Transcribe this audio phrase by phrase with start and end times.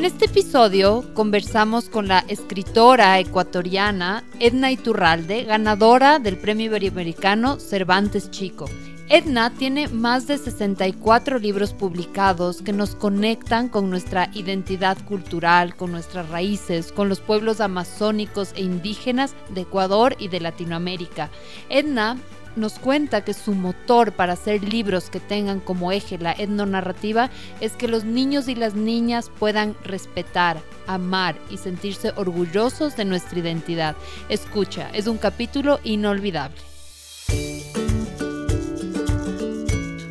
[0.00, 8.30] En este episodio conversamos con la escritora ecuatoriana Edna Iturralde, ganadora del Premio Iberoamericano Cervantes
[8.30, 8.64] Chico.
[9.10, 15.92] Edna tiene más de 64 libros publicados que nos conectan con nuestra identidad cultural, con
[15.92, 21.28] nuestras raíces, con los pueblos amazónicos e indígenas de Ecuador y de Latinoamérica.
[21.68, 22.16] Edna
[22.56, 27.30] nos cuenta que su motor para hacer libros que tengan como eje la etnonarrativa
[27.60, 33.38] es que los niños y las niñas puedan respetar, amar y sentirse orgullosos de nuestra
[33.38, 33.96] identidad.
[34.28, 36.60] Escucha, es un capítulo inolvidable.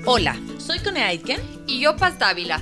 [0.06, 2.62] Hola, soy Cone Aitken y yo Paz Dávila.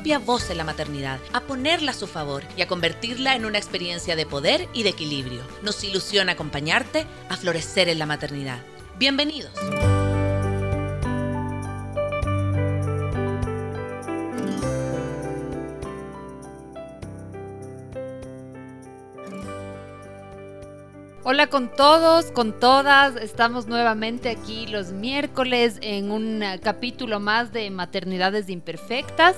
[0.19, 4.15] voz en la maternidad, a ponerla a su favor y a convertirla en una experiencia
[4.15, 5.41] de poder y de equilibrio.
[5.61, 8.59] Nos ilusiona acompañarte a florecer en la maternidad.
[8.97, 9.51] Bienvenidos.
[21.23, 23.15] Hola con todos, con todas.
[23.15, 29.37] Estamos nuevamente aquí los miércoles en un capítulo más de Maternidades Imperfectas.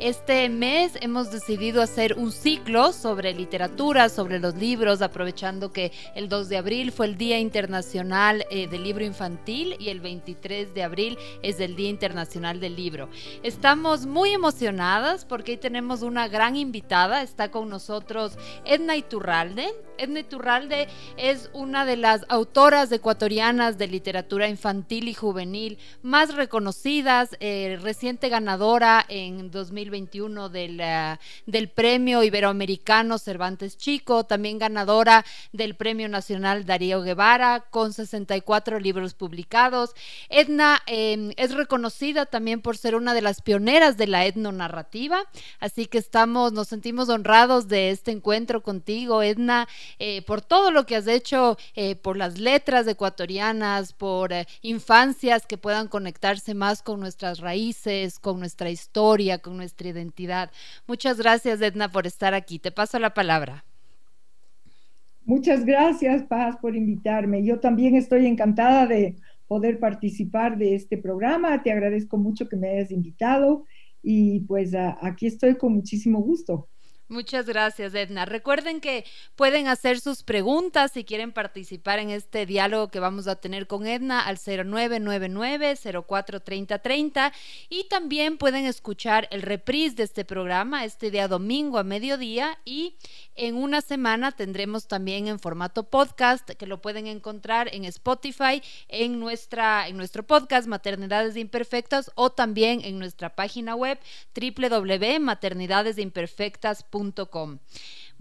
[0.00, 6.30] Este mes hemos decidido hacer un ciclo sobre literatura, sobre los libros, aprovechando que el
[6.30, 10.82] 2 de abril fue el Día Internacional eh, del Libro Infantil y el 23 de
[10.84, 13.10] abril es el Día Internacional del Libro.
[13.42, 17.20] Estamos muy emocionadas porque hoy tenemos una gran invitada.
[17.20, 19.68] Está con nosotros Edna Iturralde.
[19.98, 20.88] Edna Iturralde
[21.18, 28.30] es una de las autoras ecuatorianas de literatura infantil y juvenil más reconocidas, eh, reciente
[28.30, 29.50] ganadora en
[29.90, 37.66] 2021 del, uh, del Premio Iberoamericano Cervantes Chico, también ganadora del Premio Nacional Darío Guevara,
[37.70, 39.90] con 64 libros publicados.
[40.28, 45.24] Edna eh, es reconocida también por ser una de las pioneras de la etnonarrativa,
[45.58, 49.68] así que estamos, nos sentimos honrados de este encuentro contigo, Edna,
[49.98, 55.46] eh, por todo lo que has hecho eh, por las letras ecuatorianas, por eh, infancias
[55.46, 60.50] que puedan conectarse más con nuestras raíces, con nuestra historia, con nuestra identidad.
[60.86, 62.58] Muchas gracias, Edna, por estar aquí.
[62.58, 63.64] Te paso la palabra.
[65.24, 67.44] Muchas gracias, Paz, por invitarme.
[67.44, 71.62] Yo también estoy encantada de poder participar de este programa.
[71.62, 73.64] Te agradezco mucho que me hayas invitado
[74.02, 76.68] y pues aquí estoy con muchísimo gusto.
[77.10, 78.24] Muchas gracias, Edna.
[78.24, 79.04] Recuerden que
[79.34, 83.88] pueden hacer sus preguntas si quieren participar en este diálogo que vamos a tener con
[83.88, 87.32] Edna al 0999-043030
[87.68, 92.94] y también pueden escuchar el reprise de este programa este día domingo a mediodía y
[93.34, 99.18] en una semana tendremos también en formato podcast que lo pueden encontrar en Spotify, en,
[99.18, 103.98] nuestra, en nuestro podcast Maternidades Imperfectas o también en nuestra página web
[104.32, 107.58] www.maternidadesimperfectas.com www.radiomaría.com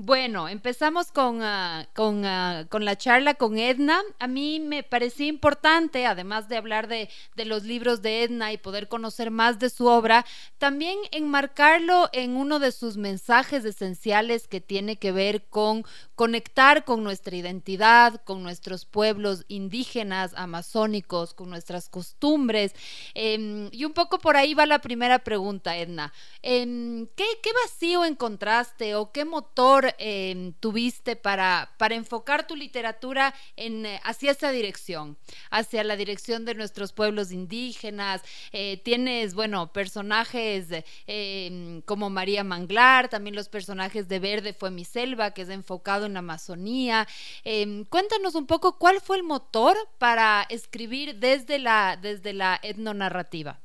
[0.01, 4.01] bueno, empezamos con, uh, con, uh, con, la charla con Edna.
[4.17, 8.57] A mí me parecía importante, además de hablar de, de, los libros de Edna y
[8.57, 10.25] poder conocer más de su obra,
[10.57, 15.83] también enmarcarlo en uno de sus mensajes esenciales que tiene que ver con
[16.15, 22.73] conectar con nuestra identidad, con nuestros pueblos indígenas, amazónicos, con nuestras costumbres.
[23.15, 26.13] Eh, y un poco por ahí va la primera pregunta, Edna.
[26.41, 33.33] Eh, ¿qué, ¿Qué vacío encontraste o qué motor eh, tuviste para, para enfocar tu literatura
[33.55, 35.17] en, eh, hacia esa dirección,
[35.49, 38.21] hacia la dirección de nuestros pueblos indígenas.
[38.51, 40.67] Eh, tienes, bueno, personajes
[41.07, 46.05] em, como María Manglar, también los personajes de Verde fue mi selva, que es enfocado
[46.05, 47.07] en la Amazonía.
[47.43, 53.59] Em, cuéntanos un poco cuál fue el motor para escribir desde la, desde la etnonarrativa.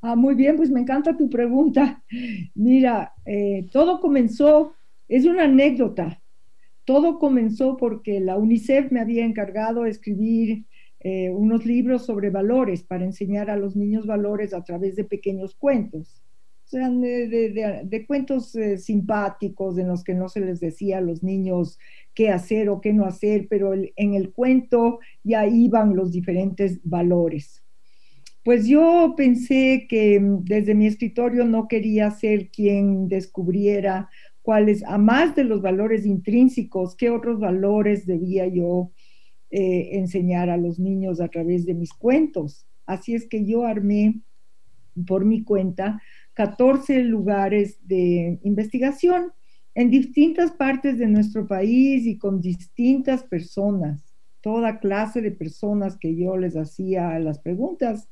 [0.00, 2.02] Ah, muy bien, pues me encanta tu pregunta.
[2.54, 4.74] Mira, eh, todo comenzó,
[5.08, 6.22] es una anécdota,
[6.84, 10.64] todo comenzó porque la UNICEF me había encargado de escribir
[11.00, 15.54] eh, unos libros sobre valores para enseñar a los niños valores a través de pequeños
[15.54, 16.22] cuentos.
[16.64, 21.22] O sea, de, cuentos eh, simpáticos en los que no se les decía a los
[21.22, 21.78] niños
[22.14, 27.62] qué hacer o qué no hacer, pero en el cuento ya iban los diferentes valores.
[28.44, 34.08] Pues yo pensé que mm, desde mi escritorio no quería ser quien descubriera
[34.42, 38.90] cuáles, a más de los valores intrínsecos, qué otros valores debía yo
[39.50, 42.66] eh, enseñar a los niños a través de mis cuentos.
[42.86, 44.20] Así es que yo armé
[45.06, 46.02] por mi cuenta
[46.34, 49.32] 14 lugares de investigación
[49.74, 56.14] en distintas partes de nuestro país y con distintas personas, toda clase de personas que
[56.16, 58.08] yo les hacía las preguntas.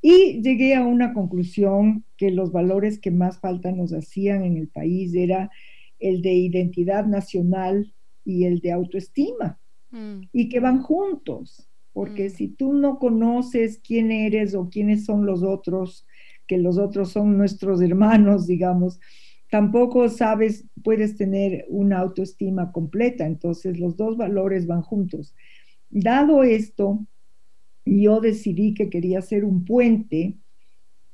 [0.00, 4.68] Y llegué a una conclusión que los valores que más falta nos hacían en el
[4.68, 5.50] país era
[5.98, 7.92] el de identidad nacional
[8.24, 9.58] y el de autoestima,
[9.90, 10.20] mm.
[10.32, 12.30] y que van juntos, porque mm.
[12.30, 16.06] si tú no conoces quién eres o quiénes son los otros,
[16.46, 19.00] que los otros son nuestros hermanos, digamos,
[19.50, 25.34] tampoco sabes, puedes tener una autoestima completa, entonces los dos valores van juntos.
[25.90, 27.06] Dado esto,
[27.88, 30.36] yo decidí que quería ser un puente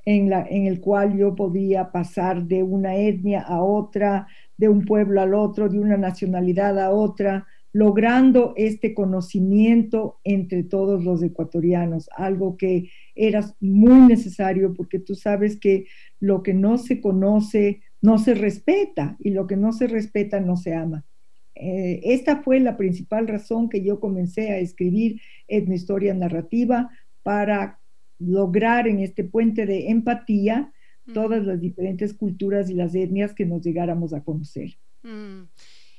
[0.04, 4.26] en, en el cual yo podía pasar de una etnia a otra,
[4.56, 11.02] de un pueblo al otro, de una nacionalidad a otra, logrando este conocimiento entre todos
[11.04, 15.86] los ecuatorianos, algo que era muy necesario porque tú sabes que
[16.20, 20.56] lo que no se conoce no se respeta y lo que no se respeta no
[20.56, 21.04] se ama.
[21.54, 26.90] Eh, esta fue la principal razón que yo comencé a escribir etnohistoria narrativa
[27.22, 27.80] para
[28.18, 30.72] lograr en este puente de empatía
[31.12, 34.78] todas las diferentes culturas y las etnias que nos llegáramos a conocer.
[35.02, 35.42] Mm.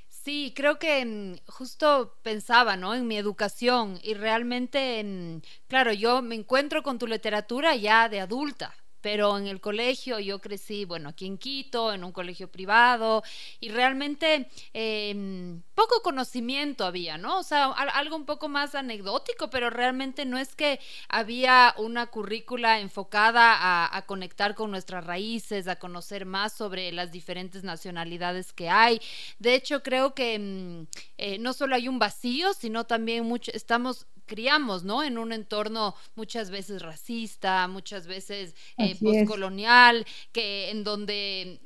[0.10, 2.96] Sí, creo que mm, justo pensaba, ¿no?
[2.96, 8.74] En mi educación y realmente, claro, yo me encuentro con tu literatura ya de adulta,
[9.06, 13.22] pero en el colegio yo crecí, bueno, aquí en Quito, en un colegio privado,
[13.60, 17.38] y realmente em, poco conocimiento había, ¿no?
[17.38, 22.80] O sea, algo un poco más anecdótico, pero realmente no es que había una currícula
[22.80, 29.00] enfocada a, conectar con nuestras raíces, a conocer más sobre las diferentes nacionalidades que hay.
[29.38, 30.88] De hecho, creo que em,
[31.20, 35.04] eh, no solo hay un vacío, sino también mucho, estamos criamos, ¿no?
[35.04, 41.60] En un entorno muchas veces racista, muchas veces eh, postcolonial, que en donde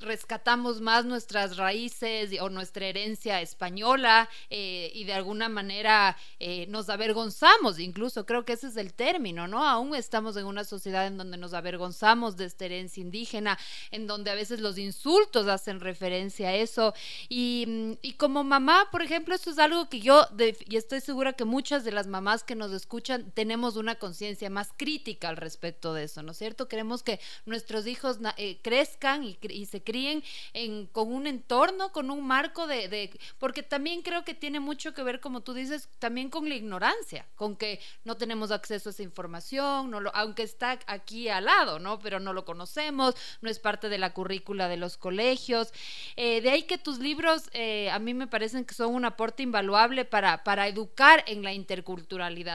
[0.00, 6.88] rescatamos más nuestras raíces o nuestra herencia española eh, y de alguna manera eh, nos
[6.88, 9.66] avergonzamos, incluso creo que ese es el término, ¿no?
[9.66, 13.58] Aún estamos en una sociedad en donde nos avergonzamos de esta herencia indígena,
[13.90, 16.94] en donde a veces los insultos hacen referencia a eso.
[17.28, 20.26] Y, y como mamá, por ejemplo, esto es algo que yo,
[20.66, 24.70] y estoy segura que muchas de las mamás que nos escuchan tenemos una conciencia más
[24.76, 26.68] crítica al respecto de eso, ¿no es cierto?
[26.68, 30.22] Queremos que nuestros hijos eh, crezcan y, se críen
[30.52, 35.02] en, con un entorno, con un marco de, Porque también creo que tiene mucho que
[35.02, 39.02] ver, como tú dices, también con la ignorancia, con que no tenemos acceso a esa
[39.02, 41.98] información, aunque está aquí al lado, ¿no?
[41.98, 45.72] Pero no lo conocemos, no es parte de la currícula de los colegios.
[46.16, 49.42] Eh, de ahí que tus libros eh, a mí me parecen que son un aporte
[49.42, 51.95] invaluable para, para educar en la interculturalidad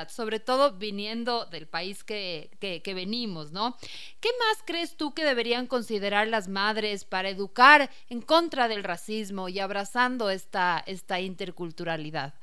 [0.10, 3.76] sobre todo viniendo del país que, que, venimos, ¿no?
[4.20, 9.50] ¿Qué más crees tú que deberían considerar las madres para educar en contra del racismo
[9.50, 12.34] y abrazando esta, esta interculturalidad?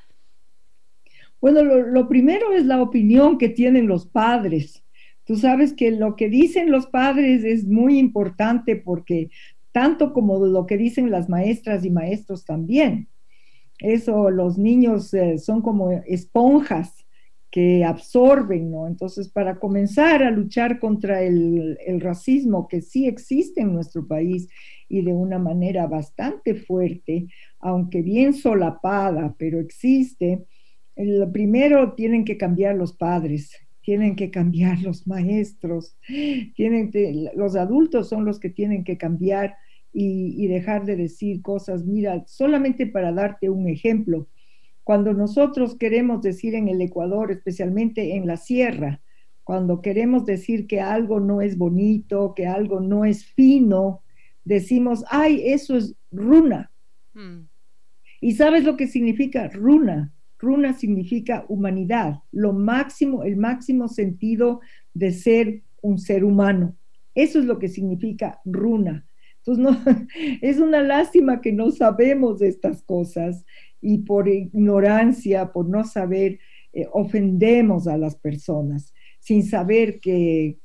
[1.41, 4.83] Bueno, lo, primero es la opinión que tienen los padres.
[5.25, 9.31] Tú sabes que lo que dicen los padres es muy importante porque
[9.73, 13.09] tanto como lo que dicen las maestras y maestros también
[13.79, 17.07] eso, los niños eh, son como esponjas
[17.51, 18.87] que absorben, ¿no?
[18.87, 24.49] Entonces, para comenzar a luchar contra el, racismo que sí existe en nuestro país
[24.89, 27.27] y de una manera bastante fuerte,
[27.61, 30.45] aunque bien solapada, pero existe,
[30.97, 35.97] lo primero tienen que cambiar los padres, tienen que cambiar los maestros,
[36.55, 36.91] tienen
[37.35, 39.57] los adultos son los que tienen que cambiar
[40.01, 41.85] y, dejar de decir cosas.
[41.85, 44.29] Mira, solamente para darte un ejemplo,
[44.85, 49.01] cuando nosotros queremos decir en el Ecuador, especialmente en la sierra,
[49.43, 54.03] cuando queremos decir que algo no es bonito, que algo no es fino,
[54.45, 56.71] decimos, ay, eso es runa.
[57.15, 57.49] Hmm.
[58.21, 60.13] ¿Y sabes lo que significa runa?
[60.39, 64.61] Runa significa humanidad, lo máximo, el máximo sentido
[64.95, 66.77] de ser un ser humano.
[67.17, 69.08] Eso es lo que significa runa.
[69.49, 70.07] Entonces, no,
[70.43, 73.45] es una lástima que no sabemos estas cosas
[73.81, 76.39] y por ignorancia, por no saber,
[76.73, 80.59] eh, ofendemos a las personas sin saber que,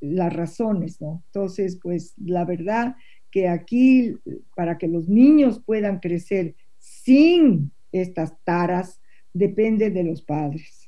[0.00, 1.22] las razones, ¿no?
[1.26, 2.96] Entonces, pues la verdad
[3.30, 4.16] que aquí,
[4.56, 9.00] para que los niños puedan crecer sin estas taras,
[9.32, 10.83] depende de los padres.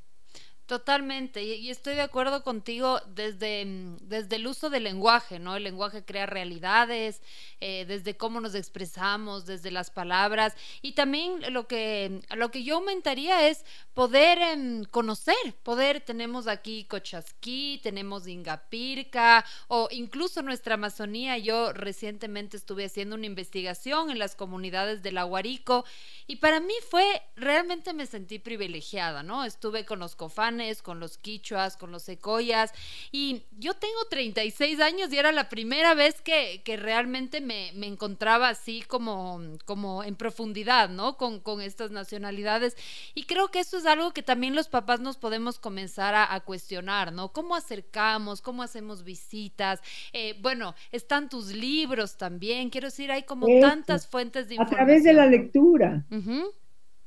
[0.67, 5.55] Totalmente, y, estoy de acuerdo contigo desde, mm, desde el uso del lenguaje, ¿no?
[5.55, 7.21] El lenguaje crea realidades,
[7.61, 12.75] eh, desde cómo nos expresamos, desde las palabras, y también lo que, lo que yo
[12.75, 21.37] aumentaría es poder em, conocer, poder, tenemos aquí Cochasquí, tenemos Ingapirca, o incluso nuestra Amazonía,
[21.37, 25.85] yo recientemente estuve haciendo una investigación en las comunidades del Aguarico,
[26.27, 27.05] y para mí fue,
[27.37, 29.45] realmente me sentí privilegiada, ¿no?
[29.45, 32.73] Estuve con los cofanes, con los quichuas, con los secoyas.
[33.11, 37.87] Y yo tengo 36 años y era la primera vez que, que realmente me, me,
[37.87, 41.15] encontraba así como, como en profundidad, ¿no?
[41.17, 42.75] Con, con, estas nacionalidades.
[43.13, 47.11] Y creo que eso es algo que también los papás nos podemos comenzar a, cuestionar,
[47.11, 47.31] ¿no?
[47.31, 48.41] ¿Cómo acercamos?
[48.41, 49.81] ¿Cómo hacemos visitas?
[50.13, 52.69] Eh, bueno, están tus libros también.
[52.69, 54.81] Quiero decir, hay como tantas fuentes de información.
[54.81, 56.05] A través de la lectura.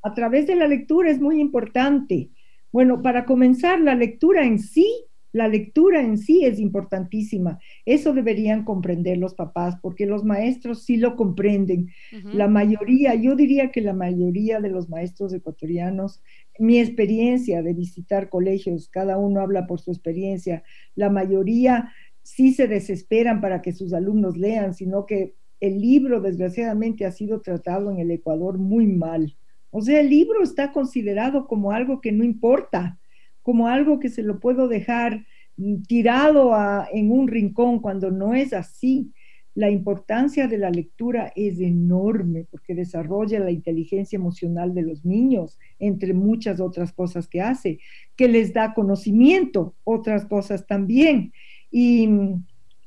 [0.02, 2.30] A través de la lectura es muy importante.
[2.72, 4.86] Bueno, para comenzar, la lectura en sí,
[5.32, 7.58] la lectura en sí es importantísima.
[7.84, 11.88] Eso deberían comprender los papás, porque los maestros sí lo comprenden.
[12.32, 16.22] La mayoría, yo diría que la mayoría de los maestros ecuatorianos,
[16.58, 20.62] mi experiencia de visitar colegios, cada uno habla por su experiencia,
[20.94, 27.04] la mayoría sí se desesperan para que sus alumnos lean, sino que el libro desgraciadamente
[27.04, 29.36] ha sido tratado en el Ecuador muy mal.
[29.70, 32.98] O sea, el libro está considerado como algo que no importa,
[33.42, 35.24] como algo que se lo puedo dejar
[35.56, 36.52] mm, tirado
[36.92, 39.12] en un rincón cuando no es así.
[39.54, 45.58] La importancia de la lectura es enorme porque desarrolla la inteligencia emocional de los niños,
[45.78, 47.80] entre muchas otras cosas que hace,
[48.16, 51.32] que les da conocimiento, otras cosas también.
[51.70, 52.08] Y,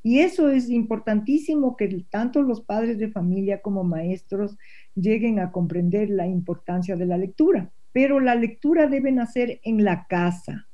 [0.03, 4.57] y eso es importantísimo que tanto los padres de familia como maestros
[4.95, 7.71] lleguen a comprender la importancia de la lectura.
[7.93, 10.67] Pero la lectura debe nacer en la casa.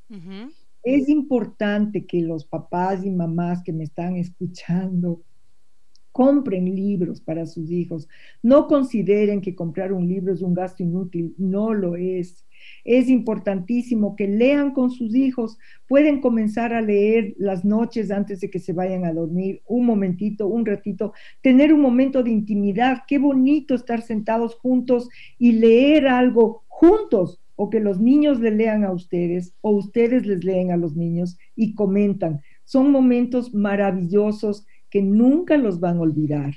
[0.82, 5.22] Es importante que los papás y mamás que me están escuchando
[6.12, 8.08] compren libros para sus hijos.
[8.42, 12.46] No consideren que comprar un libro es un gasto inútil, no lo es.
[12.84, 15.58] Es importantísimo que lean con sus hijos.
[15.88, 20.48] Pueden comenzar a leer las noches antes de que se vayan a dormir, un momentito,
[20.48, 23.04] un ratito, tener un momento de intimidad.
[23.08, 28.86] Qué bonito estar sentados juntos y leer algo juntos o que los niños le lean
[28.86, 32.42] a ustedes o ustedes les leen a los niños y comentan.
[32.64, 36.54] Son momentos maravillosos que nunca los van a olvidar.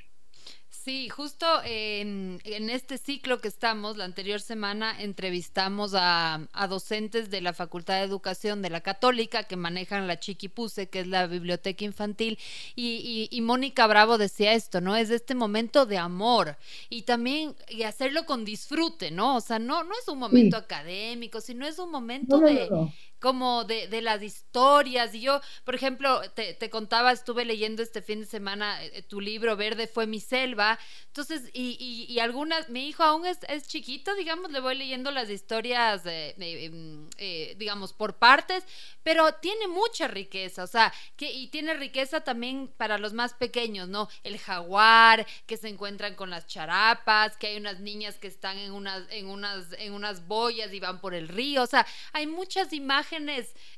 [0.84, 7.52] Sí, justo en, este ciclo que estamos, la anterior semana entrevistamos a, docentes de la
[7.52, 12.36] Facultad de Educación de la Católica que manejan la Chiquipuse, que es la biblioteca infantil,
[12.74, 14.96] y, y, Mónica Bravo decía esto, ¿no?
[14.96, 16.56] Es este momento de amor
[16.90, 19.36] y también y hacerlo con disfrute, ¿no?
[19.36, 22.68] O sea, no, no es un momento académico, sino es un momento de
[23.23, 25.14] como de, de, las historias.
[25.14, 29.21] Y yo, por ejemplo, te, te, contaba, estuve leyendo este fin de semana eh, tu
[29.21, 30.76] libro Verde fue mi selva.
[31.07, 35.31] Entonces, y, y, algunas, mi hijo aún es, es, chiquito, digamos, le voy leyendo las
[35.31, 38.64] historias, em, eh, digamos, por partes,
[39.05, 43.88] pero tiene mucha riqueza, o sea, que, y tiene riqueza también para los más pequeños,
[43.88, 44.09] ¿no?
[44.25, 48.73] El jaguar, que se encuentran con las charapas, que hay unas niñas que están en
[48.73, 52.73] unas, en unas, en unas boyas y van por el río, o sea, hay muchas
[52.73, 53.12] imágenes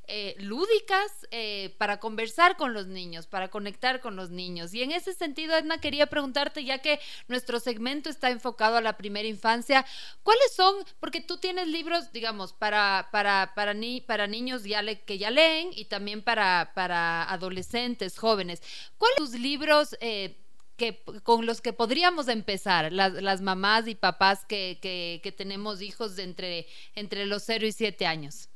[0.06, 4.72] eh, lúdicas eh, para conversar con los niños, para conectar con los niños.
[4.74, 8.96] Y en ese sentido, Edna, quería preguntarte, ya que nuestro segmento está enfocado a la
[8.96, 9.84] primera infancia,
[10.22, 15.18] ¿cuáles son, porque tú tienes libros, digamos, para, para, para, ni, para niños ya que
[15.18, 18.62] ya leen y también para, para adolescentes, jóvenes,
[18.98, 19.96] ¿cuáles son tus libros?
[20.00, 20.36] Eh,
[20.76, 26.18] que, con los que podríamos empezar, las, las mamás y papás que, que, tenemos hijos
[26.18, 28.48] entre, entre los 0 y 7 años.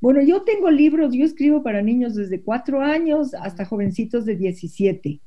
[0.00, 5.20] Bueno, yo tengo libros, yo escribo para niños desde cuatro años hasta jovencitos de 17.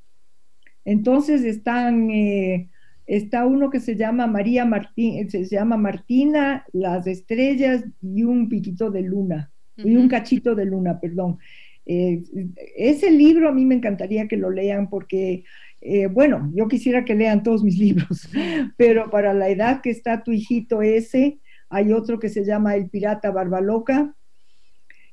[0.86, 2.70] Entonces están, eh,
[3.06, 8.90] está uno que se llama María Martín, se llama Martina, las estrellas y un piquito
[8.90, 11.38] de luna, y un cachito de luna, perdón.
[11.86, 12.24] Eh,
[12.78, 15.44] ese libro a mí me encantaría que lo lean porque,
[15.82, 18.30] eh, bueno, yo quisiera que lean todos mis libros,
[18.78, 22.90] pero para la edad que está tu hijito ese, hay otro que se llama El
[22.90, 24.16] Pirata Barbaloca,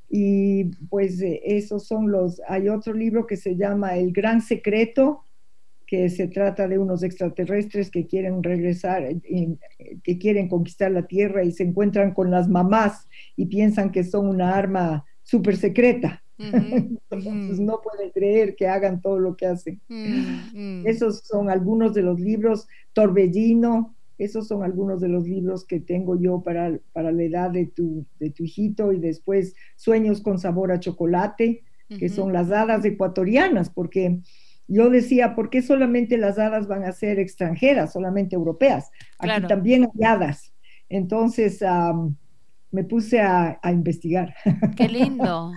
[0.08, 5.24] y pues eh, esos son los, hay otro libro que se llama El Gran Secreto,
[5.86, 9.56] que se trata de unos extraterrestres que quieren regresar, eh,
[10.02, 14.28] que quieren conquistar la Tierra y se encuentran con las mamás y piensan que son
[14.28, 16.22] una arma súper secreta.
[16.38, 19.80] Entonces no pueden creer que hagan todo lo que hacen.
[19.88, 20.86] Mm, mm.
[20.86, 22.68] Esos son algunos de los libros.
[22.92, 27.66] Torbellino, Esos son algunos de los libros que tengo yo para, para la edad de
[27.66, 32.84] tu, de tu hijito y después Sueños con sabor a chocolate, que son las hadas
[32.84, 34.20] ecuatorianas, porque
[34.66, 38.90] yo decía, ¿por qué solamente las hadas van a ser extranjeras, solamente europeas?
[39.18, 40.52] Aquí también hay hadas.
[40.90, 41.62] Entonces,
[42.70, 44.34] me puse a, investigar.
[44.76, 45.52] Qué lindo.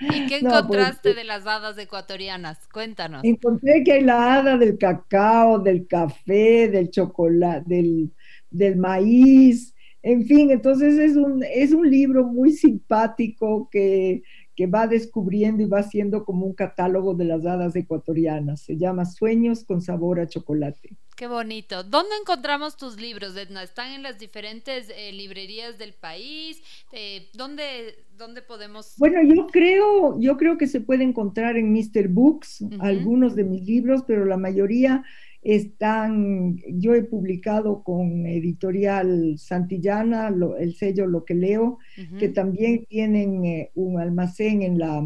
[0.00, 2.68] ¿Y qué pues, encontraste de las hadas ecuatorianas?
[2.72, 3.22] Cuéntanos.
[3.24, 8.12] Encontré que hay la hada del cacao, del café, del chocolate, del,
[8.50, 9.72] del maíz,
[10.02, 14.22] en fin, entonces es un, es un libro muy simpático que
[14.54, 18.62] que va descubriendo y va haciendo como un catálogo de las hadas ecuatorianas.
[18.62, 20.96] Se llama Sueños con sabor a chocolate.
[21.16, 21.84] Qué bonito.
[21.84, 23.62] ¿Dónde encontramos tus libros, Edna?
[23.62, 26.62] ¿Están en las diferentes eh, librerías del país?
[26.90, 28.94] Eh, ¿dónde, ¿Dónde podemos...?
[28.96, 32.08] Bueno, yo creo, yo creo que se puede encontrar en Mr.
[32.08, 35.04] Books algunos de mis libros, pero la mayoría
[35.42, 41.78] están, yo he publicado con editorial Santillana, el sello Lo que leo,
[42.18, 45.04] que también tienen eh, un almacén en la...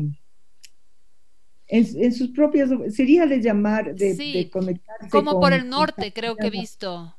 [1.69, 5.11] En, sus propias, sería de llamar, de, de conectarse.
[5.11, 7.17] Como por el norte, creo que he visto.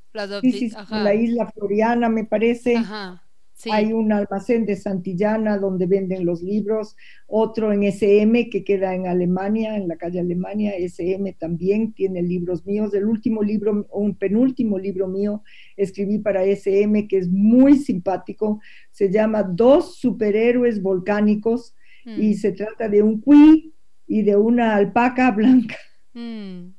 [0.90, 2.78] la isla Floriana, me parece.
[2.78, 3.27] Ajá.
[3.72, 6.96] Hay un almacén de Santillana donde venden los libros,
[7.26, 10.76] otro en SM que queda en Alemania, en la calle Alemania.
[10.78, 12.94] SM también tiene libros míos.
[12.94, 15.42] El último libro, un penúltimo libro mío,
[15.76, 18.62] escribí para SM que es muy simpático.
[18.92, 22.34] Se llama Dos superhéroes volcánicos y mm.
[22.36, 23.74] se trata de un cuí
[24.08, 25.78] y de una alpaca blanca.
[26.14, 26.77] Mm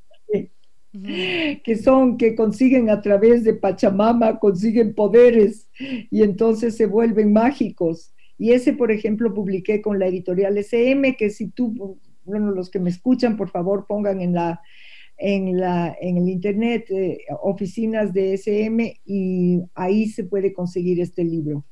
[0.91, 8.13] que son, que consiguen a través de Pachamama, consiguen poderes y entonces se vuelven mágicos.
[8.37, 12.79] Y ese, por ejemplo, publiqué con la editorial SM, que si tú, bueno, los que
[12.79, 14.61] me escuchan, por favor, pongan en la,
[15.17, 21.23] en, la, en el internet eh, oficinas de SM y ahí se puede conseguir este
[21.23, 21.65] libro.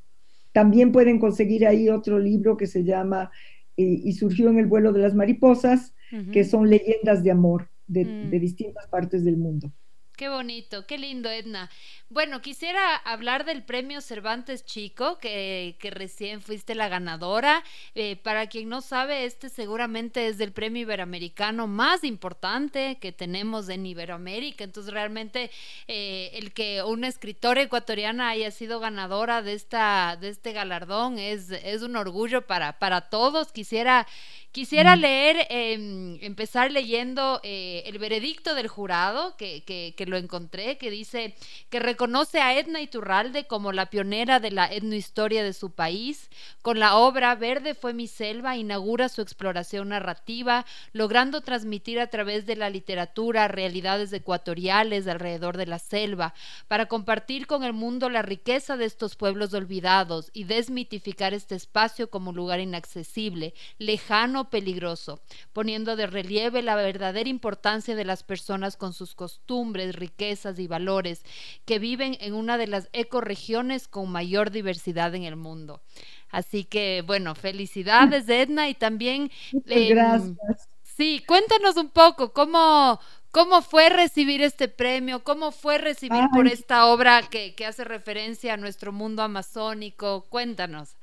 [0.52, 3.32] También pueden conseguir ahí otro libro que se llama
[3.78, 5.94] eh, Y surgió en el vuelo de las mariposas,
[6.32, 8.29] que son leyendas de amor de, mm.
[8.29, 9.72] de distintas partes del mundo.
[10.17, 11.69] Qué bonito, qué lindo, Edna.
[12.10, 17.63] Bueno, quisiera hablar del premio Cervantes Chico, que, que recién fuiste la ganadora.
[17.93, 23.69] Eh, para quien no sabe, este seguramente es del premio iberoamericano más importante que tenemos
[23.69, 24.63] en Iberoamérica.
[24.63, 25.52] Entonces, realmente,
[25.88, 31.52] eh, el que una escritora ecuatoriana haya sido ganadora de, esta, de este galardón es,
[31.52, 33.52] es un orgullo para, para todos.
[33.52, 34.08] Quisiera
[34.52, 40.78] Quisiera leer, em, empezar leyendo eh, el veredicto del jurado, que, que, que, lo encontré,
[40.78, 41.36] que dice
[41.70, 46.30] que reconoce a Edna Iturralde como la pionera de la etnohistoria de su país.
[46.64, 52.46] Con la obra Verde fue mi selva, inaugura su exploración narrativa, logrando transmitir a través
[52.46, 56.34] de la literatura realidades ecuatoriales alrededor de la selva,
[56.68, 62.10] para compartir con el mundo la riqueza de estos pueblos olvidados y desmitificar este espacio
[62.10, 65.21] como lugar inaccesible, lejano peligroso,
[65.54, 71.23] poniendo de relieve la verdadera importancia de las personas con sus costumbres, riquezas y valores,
[71.65, 75.82] que viven en una de las ecorregiones con mayor diversidad en el mundo.
[76.30, 79.32] Así que, bueno, felicidades, Edna, y también...
[79.65, 80.69] Em, gracias.
[80.84, 83.00] Sí, cuéntanos un poco cómo,
[83.32, 85.23] ¿Cómo fue recibir este premio?
[85.23, 90.26] ¿Cómo fue recibir por esta obra que, que, hace referencia a nuestro mundo amazónico?
[90.30, 90.97] Cuéntanos.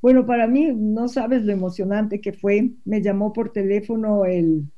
[0.00, 2.70] Bueno, para mí no sabes lo emocionante que fue.
[2.84, 4.70] Me llamó por teléfono el,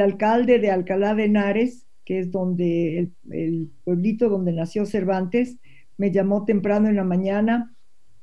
[0.00, 5.58] alcalde de Alcalá de Henares, que es donde el, pueblito donde nació Cervantes.
[5.96, 7.74] Me llamó temprano en la mañana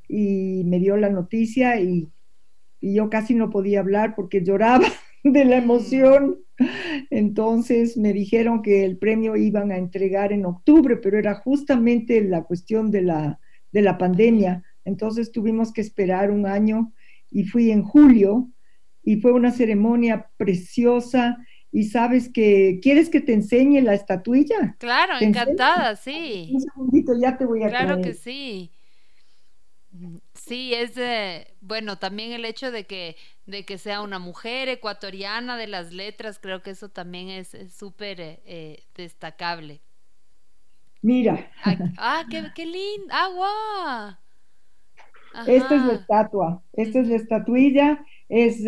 [0.07, 2.07] y me dio la noticia y,
[2.79, 4.87] y yo casi no podía hablar porque lloraba
[5.23, 6.39] de la emoción.
[7.09, 12.43] Entonces me dijeron que el premio iban a entregar en octubre, pero era justamente la
[12.43, 13.39] cuestión de la,
[13.73, 14.63] de la pandemia.
[14.85, 16.93] Entonces tuvimos que esperar un año
[17.31, 18.49] y fui en julio
[19.03, 21.37] y fue una ceremonia preciosa.
[21.71, 24.77] Y sabes que, ¿quieres que te enseñe la estatuilla?
[24.79, 26.51] Claro, encantada, sí.
[26.53, 28.71] Un segundito, ya te voy a Claro que sí.
[30.33, 30.93] Sí, es
[31.61, 36.39] bueno, también el hecho de que, de que sea una mujer ecuatoriana de las letras,
[36.39, 39.81] creo que eso también es súper eh, destacable.
[41.01, 41.51] Mira.
[41.97, 43.07] Ah, qué, qué lindo.
[43.11, 44.19] Ah,
[45.47, 48.63] esta es la estatua, esta es la estatuilla, es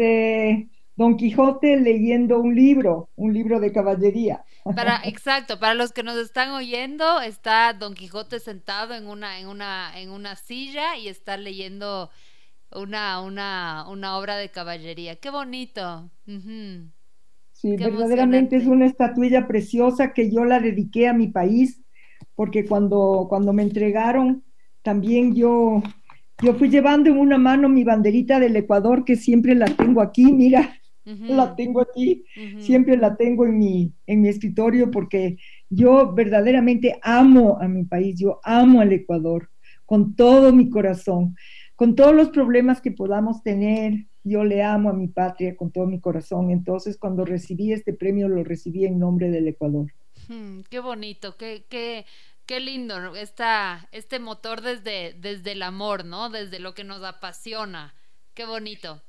[0.96, 4.44] Don Quijote leyendo un libro, un libro de caballería.
[4.76, 9.48] Para, exacto, para los que nos están oyendo, está Don Quijote sentado en una, en
[9.48, 12.10] una, en una silla y está leyendo
[12.72, 15.16] una, una, una obra de caballería.
[15.18, 16.10] Qué bonito.
[17.54, 21.82] Sí, verdaderamente es una estatuilla preciosa que yo la dediqué a mi país
[22.36, 24.44] porque cuando, cuando me entregaron,
[24.84, 25.82] también yo,
[26.42, 30.32] yo fui llevando en una mano mi banderita del Ecuador, que siempre la tengo aquí,
[30.32, 32.26] mira, la tengo aquí,
[32.60, 35.38] siempre la tengo en mi, en mi escritorio, porque
[35.70, 39.50] yo verdaderamente amo a mi país, yo amo al Ecuador
[39.86, 41.36] con todo mi corazón,
[41.76, 45.88] con todos los problemas que podamos tener, yo le amo a mi patria con todo
[45.88, 46.52] mi corazón.
[46.52, 49.88] Entonces, cuando recibí este premio, lo recibí en nombre del Ecuador.
[50.28, 52.06] Hmm, qué bonito, qué, qué,
[52.48, 56.30] qué lindo, esta, este motor desde, desde el amor, ¿no?
[56.30, 57.94] Desde lo que nos apasiona.
[58.34, 59.04] Qué bonito.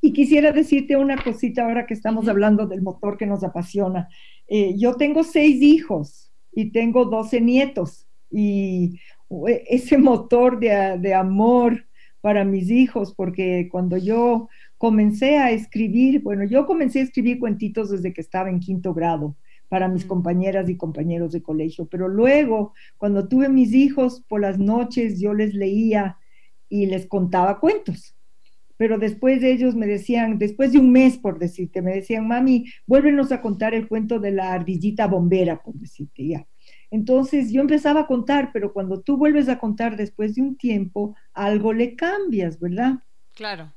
[0.00, 4.08] Y quisiera decirte una cosita ahora que estamos hablando del motor que nos apasiona.
[4.46, 9.00] Eh, yo tengo seis hijos y tengo doce nietos y
[9.48, 11.86] eh, ese motor de, de amor
[12.20, 17.90] para mis hijos, porque cuando yo comencé a escribir, bueno, yo comencé a escribir cuentitos
[17.90, 19.36] desde que estaba en quinto grado
[19.74, 24.56] para mis compañeras y compañeros de colegio, pero luego, cuando tuve mis hijos por las
[24.56, 26.16] noches, yo les leía
[26.68, 28.14] y les contaba cuentos
[28.76, 32.66] pero después de ellos me decían, después de un mes, por decirte, me decían, mami,
[32.86, 36.46] vuélvenos a contar el cuento de la ardillita bombera, por decirte, ya.
[36.90, 41.16] Entonces yo empezaba a contar, pero cuando tú vuelves a contar después de un tiempo,
[41.32, 42.98] algo le cambias, ¿verdad?
[43.34, 43.72] Claro.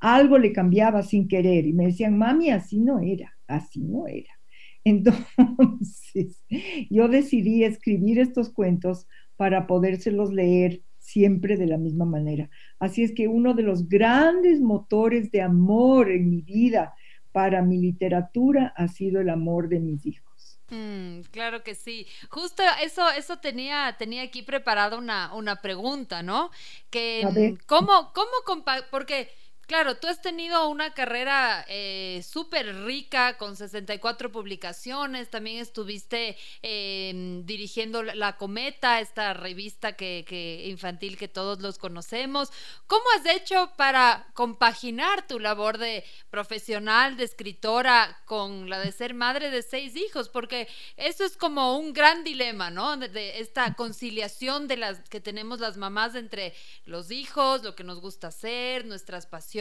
[0.00, 4.41] algo le cambiaba sin querer y me decían, mami, así no era, así no era.
[4.84, 6.42] Entonces,
[6.90, 12.48] yo decidí escribir estos cuentos para podérselos leer siempre de la misma manera.
[12.78, 16.94] Así es que uno de los grandes motores de amor en mi vida
[17.32, 20.60] para mi literatura ha sido el amor de mis hijos.
[20.70, 22.06] Mm, claro que sí.
[22.30, 26.50] Justo eso, eso tenía, tenía aquí preparada una, una pregunta, ¿no?
[26.90, 29.28] Que, ¿cómo, cómo, porque
[29.66, 37.46] Claro, tú has tenido una carrera eh, súper rica con 64 publicaciones, también estuviste em,
[37.46, 42.50] dirigiendo La Cometa, esta revista que, infantil que todos los conocemos.
[42.88, 49.14] ¿Cómo has hecho para compaginar tu labor de profesional, de escritora, con la de ser
[49.14, 50.28] madre de seis hijos?
[50.28, 52.96] Porque eso es como un gran dilema, ¿no?
[52.96, 56.52] De, esta conciliación de las que tenemos las mamás entre
[56.84, 59.52] los hijos, lo que nos gusta hacer, nuestras pasiones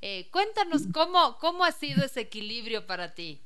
[0.00, 3.40] eh, cuéntanos cómo, cómo ha sido ese equilibrio para ti.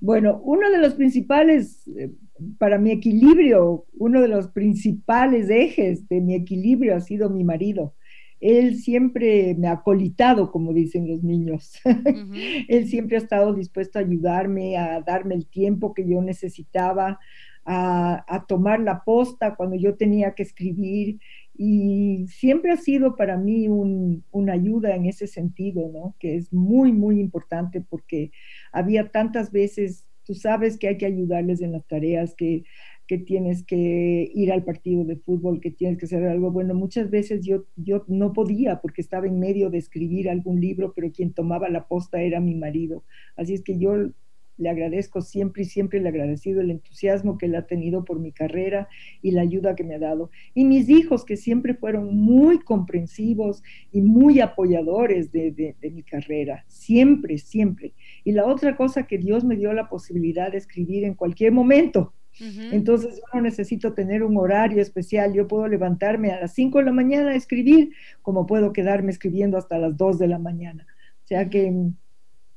[0.00, 2.10] Bueno, uno de los principales, eh,
[2.58, 7.94] para mi equilibrio, uno de los principales ejes de mi equilibrio ha sido mi marido.
[8.38, 11.80] Él siempre me ha colitado, como dicen los niños.
[12.68, 17.18] Él siempre ha estado dispuesto a ayudarme, a darme el tiempo que yo necesitaba,
[17.64, 21.18] a, a tomar la posta cuando yo tenía que escribir
[21.58, 26.14] y siempre ha sido para mí una ayuda en ese sentido, ¿no?
[26.18, 28.30] Que es muy, muy importante porque
[28.72, 32.64] había tantas veces, tú sabes que hay que ayudarles en las tareas, que,
[33.06, 36.50] que tienes que ir al partido de fútbol, que tienes que hacer algo.
[36.50, 40.92] Bueno, muchas veces yo, yo no podía porque estaba en medio de escribir algún libro,
[40.94, 43.04] pero quien tomaba la posta era mi marido.
[43.36, 44.10] Así es que yo
[44.58, 48.32] le agradezco siempre y siempre le agradecido el entusiasmo que él ha tenido por mi
[48.32, 48.88] carrera
[49.22, 50.30] y la ayuda que me ha dado.
[50.54, 57.38] Y mis hijos que siempre fueron muy comprensivos y muy apoyadores de, mi carrera, siempre,
[57.38, 57.92] siempre.
[58.24, 62.12] Y la otra cosa que Dios me dio la posibilidad de escribir en cualquier momento.
[62.38, 66.84] Entonces yo no necesito tener un horario especial, yo puedo levantarme a las 5 de
[66.84, 70.86] la mañana a escribir, como puedo quedarme escribiendo hasta las 2 de la mañana.
[71.24, 71.72] O sea que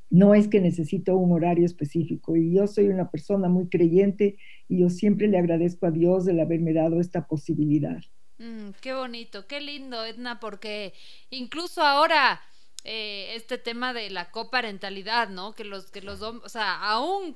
[0.09, 4.79] no es que necesito un horario específico y yo soy una persona muy creyente y
[4.79, 7.99] yo siempre le agradezco a Dios el haberme dado esta posibilidad.
[8.37, 10.93] Mm, qué bonito, qué lindo, Edna, porque
[11.29, 12.41] incluso ahora
[12.85, 15.53] eh, este tema de la coparentalidad, ¿no?
[15.53, 17.35] Que los, que los o sea, aún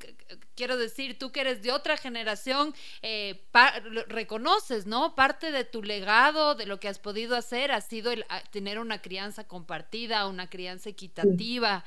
[0.56, 3.44] quiero decir, tú que eres de otra generación, eh,
[4.08, 5.16] reconoces, ¿no?
[5.16, 9.02] Parte de tu legado, de lo que has podido hacer, ha sido el, tener una
[9.02, 11.84] crianza compartida, una crianza equitativa.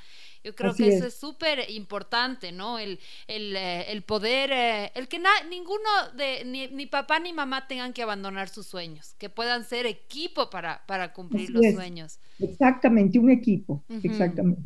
[0.46, 2.78] Yo creo que eso es súper importante, ¿no?
[2.78, 5.18] El, el, eh, el poder, eh, el que
[5.50, 9.87] ninguno de, ni, ni, papá ni mamá tengan que abandonar sus sueños, que puedan ser
[9.87, 12.20] equipo para, para cumplir los sueños.
[12.38, 14.62] Exactamente, un equipo, exactamente.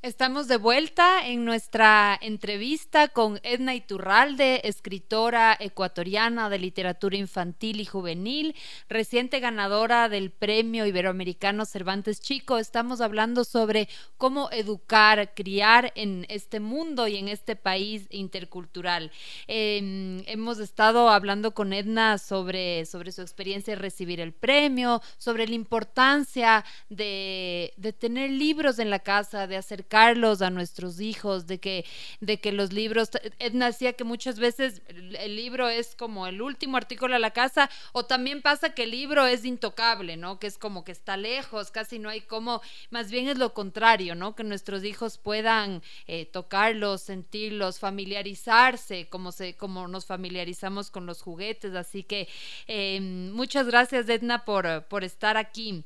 [0.00, 7.84] Estamos de vuelta en nuestra entrevista con Edna Iturralde, escritora ecuatoriana de literatura infantil y
[7.84, 8.54] juvenil,
[8.88, 12.58] reciente ganadora del Premio Iberoamericano Cervantes Chico.
[12.58, 19.10] Estamos hablando sobre cómo educar, criar en este mundo y en este país intercultural.
[19.48, 25.48] Em, hemos estado hablando con Edna sobre, sobre su experiencia de recibir el premio, sobre
[25.48, 31.58] la importancia de, de tener libros en la casa, de acercar a nuestros hijos, de
[31.58, 31.84] que,
[32.20, 36.76] de que los libros, Edna decía que muchas veces el libro es como el último
[36.76, 40.38] artículo a la casa, o también pasa que el libro es intocable, ¿no?
[40.38, 44.14] Que es como que está lejos, casi no hay como, más bien es lo contrario,
[44.14, 44.36] ¿no?
[44.36, 51.22] Que nuestros hijos puedan eh, tocarlos, sentirlos, familiarizarse, como, se, como nos familiarizamos con los
[51.22, 51.74] juguetes.
[51.74, 52.28] Así que
[52.66, 55.84] em, muchas gracias, Edna, por, por estar aquí.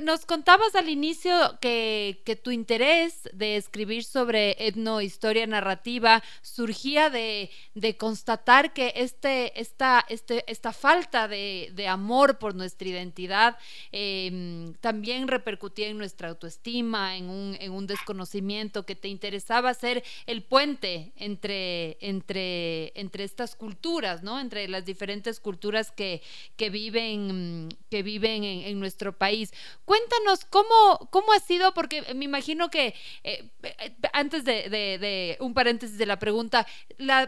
[0.00, 7.50] Nos contabas al inicio que, tu interés de escribir sobre etnohistoria narrativa surgía de,
[7.96, 13.56] constatar que este, esta, este, esta falta de, amor por nuestra identidad
[13.90, 20.04] em, también repercutía en nuestra autoestima, en un, en un, desconocimiento, que te interesaba ser
[20.26, 22.92] el puente entre, entre,
[23.24, 24.38] estas culturas, ¿no?
[24.38, 26.20] entre las diferentes culturas que,
[26.58, 29.52] que viven, que viven en, en nuestro país.
[29.84, 35.98] Cuéntanos cómo, cómo ha sido, porque me imagino que eh, eh, antes de, un paréntesis
[35.98, 36.66] de la pregunta,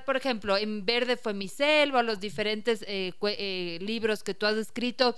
[0.06, 5.16] por ejemplo, en Verde fue mi selva, los diferentes eh, libros que tú has escrito,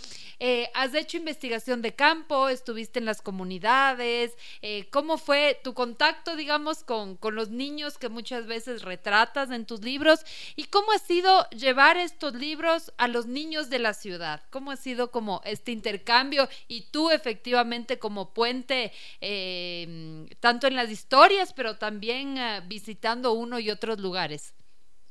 [0.74, 4.32] has hecho investigación de campo, estuviste en las comunidades,
[4.90, 9.82] ¿cómo fue tu contacto, digamos, con, con los niños que muchas veces retratas en tus
[9.82, 10.20] libros?
[10.56, 14.42] ¿Y cómo ha sido llevar estos libros a los niños de la ciudad?
[14.50, 20.90] ¿Cómo ha sido como este intercambio y tú efectivamente como puente, eh, tanto en las
[20.90, 24.54] historias, pero también eh, visitando uno y otros lugares.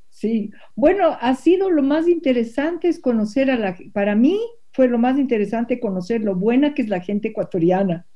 [0.10, 4.40] Sí, bueno, ha sido lo más interesante es conocer a la, para mí
[4.72, 8.08] fue lo más interesante conocer lo buena que es la gente ecuatoriana,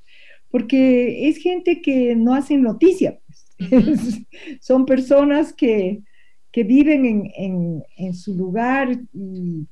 [0.49, 3.47] porque es gente que no hacen noticia, pues.
[4.61, 6.01] son personas que,
[6.51, 9.67] que viven en, en, su lugar y,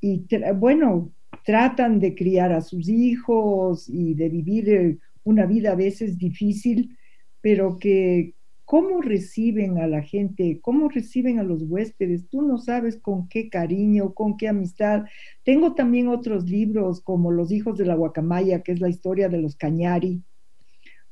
[0.00, 1.10] y bueno,
[1.44, 6.96] tratan de criar a sus hijos y de vivir eh, una vida a veces difícil,
[7.40, 12.96] pero que cómo reciben a la gente, cómo reciben a los huéspedes, tú no sabes
[12.96, 15.04] con qué cariño, con qué amistad.
[15.44, 19.38] Tengo también otros libros como Los hijos de la guacamaya, que es la historia de
[19.38, 20.22] los cañari,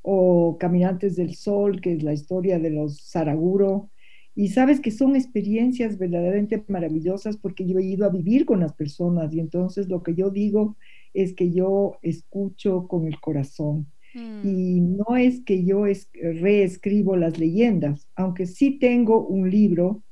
[0.03, 3.91] o Caminantes del Sol, que es la historia de los Saraguro,
[4.35, 8.73] y sabes que son experiencias verdaderamente maravillosas porque yo he ido a vivir con las
[8.75, 10.77] personas y entonces lo que yo digo
[11.15, 13.87] es que yo escucho con el corazón.
[14.15, 14.47] Mm.
[14.49, 20.03] Y no es que yo reescribo las leyendas, aunque sí tengo un libro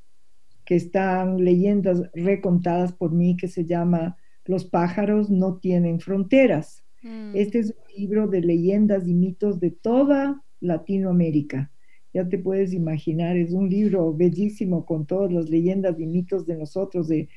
[0.65, 6.85] que están leyendas recontadas por mí que se llama Los pájaros no tienen fronteras.
[7.03, 7.33] Mm.
[7.35, 11.71] Este es un libro de leyendas y mitos de toda Latinoamérica
[12.19, 16.57] ya te puedes imaginar, es un libro bellísimo con todas las leyendas y mitos de
[16.57, 17.29] nosotros, de,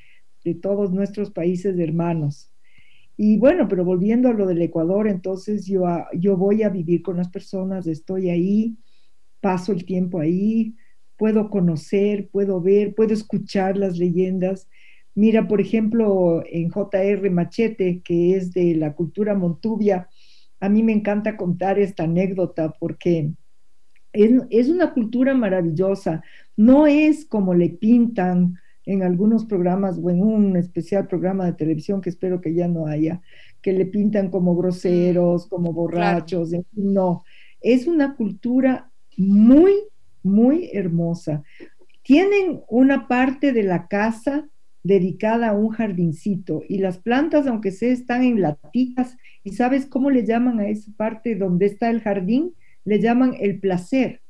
[0.59, 2.51] todos nuestros países hermanos.
[3.15, 5.85] Y bueno, pero volviendo a lo del Ecuador, entonces yo,
[6.17, 8.75] yo voy a vivir con las personas, estoy ahí,
[9.39, 10.75] paso el tiempo ahí,
[11.15, 14.67] puedo conocer, puedo ver, puedo escuchar las leyendas.
[15.13, 20.09] Mira, por ejemplo, en JR Machete, que es de la cultura montubia,
[20.59, 23.31] a mí me encanta contar esta anécdota porque
[24.13, 26.23] es, una cultura maravillosa,
[26.57, 32.01] no es como le pintan en algunos programas o en un especial programa de televisión
[32.01, 33.21] que espero que ya no haya,
[33.61, 37.23] que le pintan como groseros, como borrachos, no,
[37.61, 39.73] es una cultura muy,
[40.23, 41.43] muy hermosa.
[42.01, 44.49] Tienen una parte de la casa
[44.83, 50.09] dedicada a un jardincito y las plantas, aunque se están en latitas, ¿y sabes cómo
[50.09, 52.55] le llaman a esa parte donde está el jardín?
[52.85, 54.21] Le llaman el placer.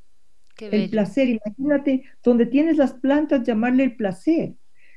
[0.59, 4.53] el placer, imagínate, donde tienes las plantas, llamarle el placer.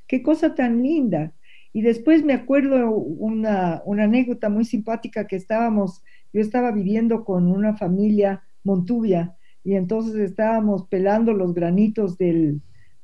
[0.07, 1.33] Qué cosa tan linda.
[1.73, 7.51] Y después me acuerdo una, una anécdota muy simpática que estábamos, yo estaba viviendo con
[7.51, 12.61] una familia montubia y entonces estábamos pelando los granitos del,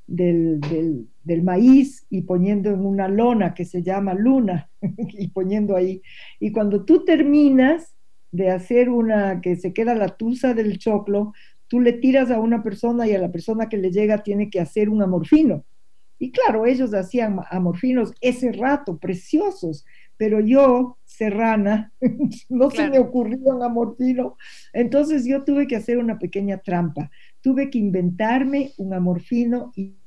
[0.06, 0.60] del,
[1.24, 6.02] del, maíz y poniendo en una lona que se llama luna y poniendo ahí.
[6.38, 7.94] Y cuando tú terminas,
[8.32, 11.32] de hacer una que se queda la tusa del choclo,
[11.68, 14.60] tú le tiras a una persona y a la persona que le llega tiene que
[14.60, 15.64] hacer un amorfino.
[16.18, 19.86] Y claro, ellos hacían amorfinos ese rato, preciosos,
[20.18, 21.94] pero yo, serrana,
[22.50, 24.36] no se me ocurrió un amorfino.
[24.74, 27.10] Entonces yo tuve que hacer una pequeña trampa.
[27.40, 29.99] Tuve que inventarme un amorfino y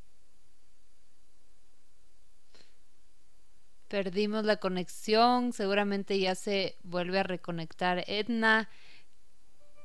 [3.93, 8.67] Perdimos la conexión, seguramente ya se vuelve a reconectar Edna,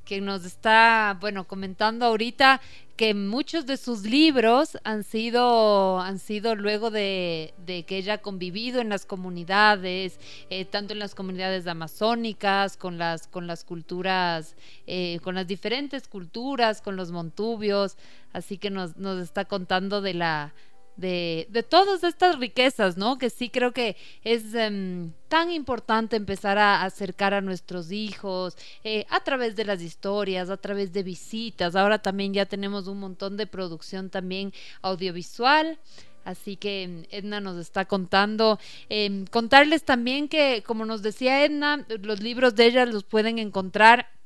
[0.07, 2.63] que nos está, bueno, comentando ahorita
[2.97, 7.53] que muchos de sus libros han sido, han sido luego de,
[7.87, 10.19] que ella ha convivido en las comunidades,
[10.49, 16.09] eh, tanto en las comunidades amazónicas, con las, con las culturas, eh, con las diferentes
[16.09, 17.99] culturas, con los montubios,
[18.33, 20.55] así que nos, nos está contando de la
[20.99, 23.19] de, de, todas estas riquezas, ¿no?
[23.19, 29.07] Que sí creo que es em, tan importante empezar a acercar a nuestros hijos eh,
[29.09, 31.77] a través de las historias, a través de visitas.
[31.77, 35.79] Ahora también ya tenemos un montón de producción también audiovisual.
[36.25, 38.59] Así que em, Edna nos está contando.
[38.89, 44.18] Em, contarles también que, como nos decía Edna, los libros de ella los pueden encontrar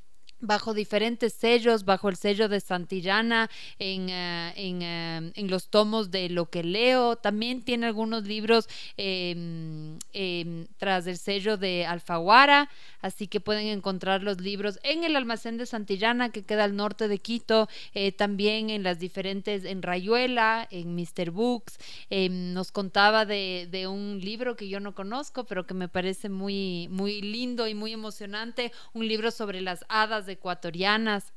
[0.43, 6.29] bajo diferentes sellos, bajo el sello de Santillana, en, eh, eh, en, los tomos de
[6.29, 7.17] lo que leo.
[7.17, 12.69] También tiene algunos libros em, em, tras el sello de Alfaguara,
[13.01, 17.07] así que pueden encontrar los libros en el almacén de Santillana, que queda al norte
[17.07, 21.31] de Quito, eh, también en las diferentes, en Rayuela, en Mr.
[21.31, 21.79] Books.
[22.11, 26.29] Em, nos contaba de, de, un libro que yo no conozco, pero que me parece
[26.29, 31.33] muy, muy lindo y muy emocionante, un libro sobre las hadas de ecuatorianas.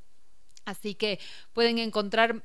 [0.65, 1.19] Así que
[1.53, 2.41] pueden encontrar,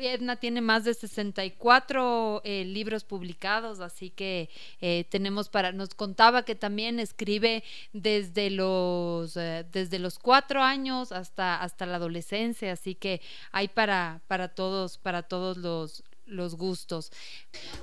[0.00, 4.50] Edna tiene más de 64 eh, libros publicados, así que
[4.80, 11.12] eh, tenemos para, nos contaba que también escribe desde los, eh, desde los cuatro años
[11.12, 13.20] hasta, hasta la adolescencia, así que
[13.52, 17.10] hay para, para todos, para todos los, los gustos.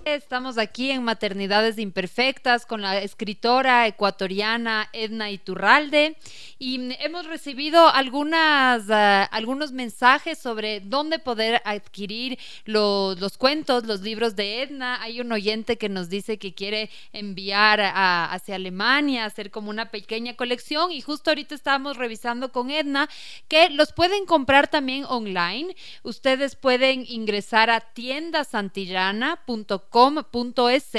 [0.06, 6.18] Estamos aquí en Maternidades Imperfectas con la escritora ecuatoriana Edna Iturralde
[6.58, 14.02] y hemos recibido algunas, ah, algunos mensajes sobre dónde poder adquirir los, los, cuentos, los
[14.02, 15.02] libros de Edna.
[15.02, 20.36] Hay un oyente que nos dice que quiere enviar hacia Alemania, hacer como una pequeña
[20.36, 23.10] colección y justo ahorita estábamos revisando con Edna
[23.48, 25.76] que los pueden comprar también online.
[26.04, 30.90] Ustedes pueden ingresar a tiendas santillana.com.es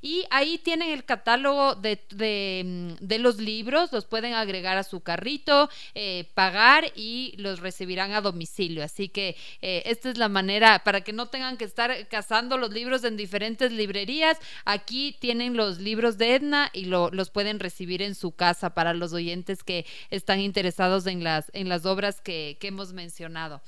[0.00, 5.68] y ahí tienen el catálogo de, de, los libros, los pueden agregar a su carrito,
[5.94, 8.84] eh, pagar y los recibirán a domicilio.
[8.84, 12.72] Así que eh, esta es la manera para que no tengan que estar cazando los
[12.72, 14.38] libros en diferentes librerías.
[14.64, 19.12] Aquí tienen los libros de Edna y los pueden recibir en su casa para los
[19.12, 23.60] oyentes que están interesados en las, en las obras que, que hemos mencionado.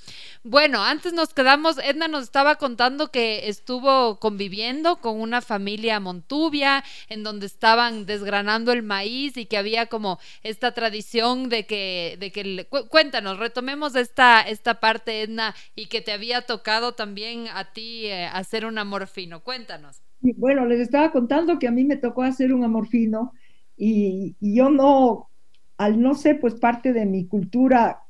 [0.44, 6.84] Bueno, antes nos quedamos, Edna nos estaba contando que estuvo conviviendo con una familia montubia
[7.08, 12.30] en donde estaban desgranando el maíz y que había como esta tradición de que, de
[12.30, 18.06] que cuéntanos, retomemos esta, esta parte, Edna, y que te había tocado también a ti
[18.06, 19.42] eh, hacer un amorfino.
[19.42, 20.02] Cuéntanos.
[20.20, 23.32] Bueno, les estaba contando que a mí me tocó hacer un amorfino
[23.76, 25.30] y, y yo no,
[25.78, 28.02] al no ser pues parte de mi cultura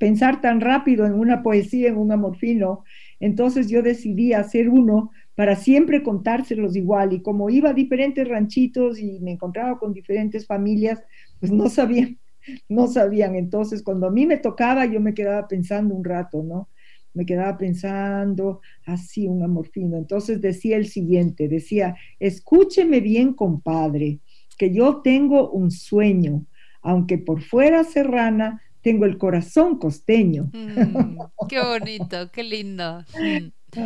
[0.00, 2.84] pensar tan rápido en una poesía, en un amorfino,
[3.20, 7.12] entonces yo decidí hacer uno para siempre contárselos igual.
[7.12, 11.02] Y como iba a diferentes ranchitos y me encontraba con diferentes familias,
[11.38, 12.18] pues no sabían,
[12.68, 13.36] no sabían.
[13.36, 16.68] Entonces cuando a mí me tocaba, yo me quedaba pensando un rato, ¿no?
[17.12, 19.98] Me quedaba pensando así un amorfino.
[19.98, 24.20] Entonces decía el siguiente, decía, escúcheme bien, compadre,
[24.56, 26.46] que yo tengo un sueño,
[26.82, 30.50] aunque por fuera serrana, tengo el corazón costeño.
[30.52, 33.04] Mm, qué bonito, qué lindo.
[33.18, 33.78] Mm.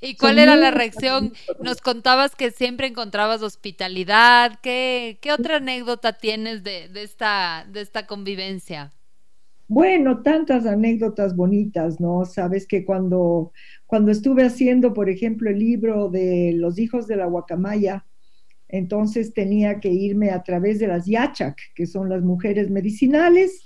[0.00, 1.32] ¿Y cuál era la reacción?
[1.62, 4.58] Nos contabas que siempre encontrabas hospitalidad.
[4.62, 8.92] ¿Qué, qué otra anécdota tienes de, de, esta, de esta convivencia?
[9.68, 12.24] Bueno, tantas anécdotas bonitas, ¿no?
[12.24, 13.52] Sabes que cuando,
[13.86, 18.06] cuando estuve haciendo, por ejemplo, el libro de los hijos de la guacamaya,
[18.68, 23.65] entonces tenía que irme a través de las yachac, que son las mujeres medicinales,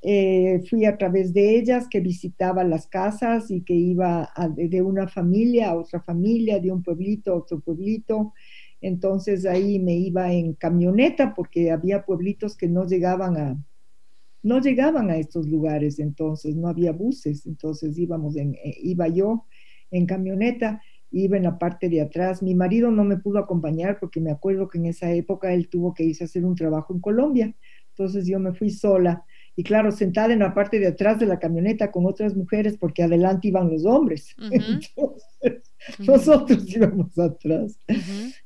[0.00, 5.08] eh, fui a través de ellas que visitaba las casas y que iba de una
[5.08, 8.32] familia a otra familia, de un pueblito a otro pueblito.
[8.80, 13.64] Entonces ahí me iba en camioneta porque había pueblitos que no llegaban a,
[14.42, 19.46] no llegaban a estos lugares, entonces no había buses, entonces íbamos en, eh, iba yo
[19.90, 20.80] en camioneta,
[21.10, 22.40] iba en la parte de atrás.
[22.40, 25.92] Mi marido no me pudo acompañar porque me acuerdo que en esa época él tuvo
[25.92, 27.52] que irse a hacer un trabajo en Colombia,
[27.88, 29.24] entonces yo me fui sola
[29.58, 33.02] y claro, sentada en la parte de atrás de la camioneta con otras mujeres porque
[33.02, 34.36] adelante iban los hombres.
[34.38, 35.64] Entonces,
[35.98, 37.76] nosotros íbamos atrás.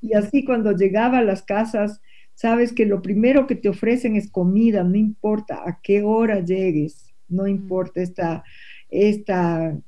[0.01, 2.01] Y así cuando llegaba a las casas,
[2.33, 7.13] sabes que lo primero que te ofrecen es comida, no importa a qué hora llegues,
[7.29, 8.43] no importa esta,
[8.89, 9.79] esta,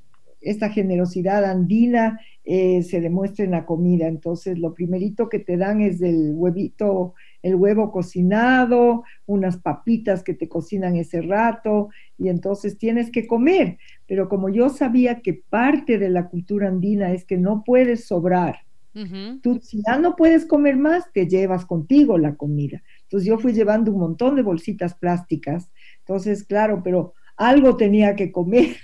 [0.43, 4.09] esta generosidad andina eh, se demuestra en la comida.
[4.09, 7.15] Entonces, lo primerito que te dan es el huevito
[7.45, 13.77] el huevo cocinado, unas papitas que te cocinan ese rato, y entonces tienes que comer.
[14.07, 18.61] Pero como yo sabía que parte de la cultura andina es que no puedes sobrar,
[19.43, 22.83] tú si ya no puedes comer más, te llevas contigo la comida.
[23.03, 25.69] Entonces yo fui llevando un montón de bolsitas plásticas,
[25.99, 28.77] entonces claro, pero algo tenía que comer.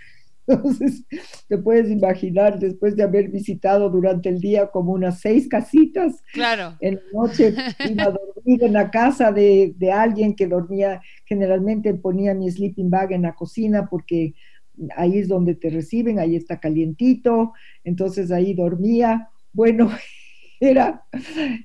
[0.50, 1.04] Entonces,
[1.48, 6.76] te puedes imaginar, después de haber visitado durante el día como unas seis casitas, claro.
[6.80, 7.54] en la noche
[7.88, 12.90] iba a dormir en la casa de, de alguien que dormía, generalmente ponía mi sleeping
[12.90, 14.34] bag en la cocina porque
[14.96, 17.52] ahí es donde te reciben, ahí está calientito,
[17.84, 19.28] entonces ahí dormía.
[19.52, 19.90] Bueno,
[20.60, 21.06] era,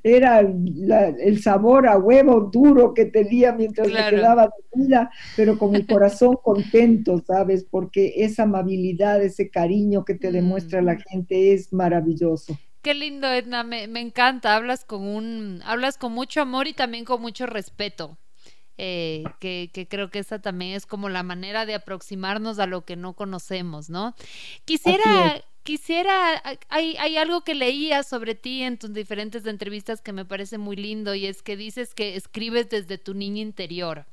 [0.03, 5.85] era el sabor a huevo duro que tenía mientras me quedaba dormida, pero con el
[5.85, 7.65] corazón contento, ¿sabes?
[7.69, 11.01] Porque esa amabilidad, ese cariño que te demuestra la mm.
[11.09, 12.57] gente es maravilloso.
[12.81, 14.55] Qué lindo, Edna, me, encanta.
[14.55, 18.17] Hablas con un, hablas con mucho amor y también con mucho respeto.
[18.77, 22.83] Eh, que, que, creo que esa también es como la manera de aproximarnos a lo
[22.83, 24.15] que no conocemos, ¿no?
[24.65, 30.23] Quisiera, quisiera, hay, hay, algo que leía sobre ti en tus diferentes entrevistas que me
[30.23, 34.05] parece muy lindo y es que dices que escribes desde tu niño interior.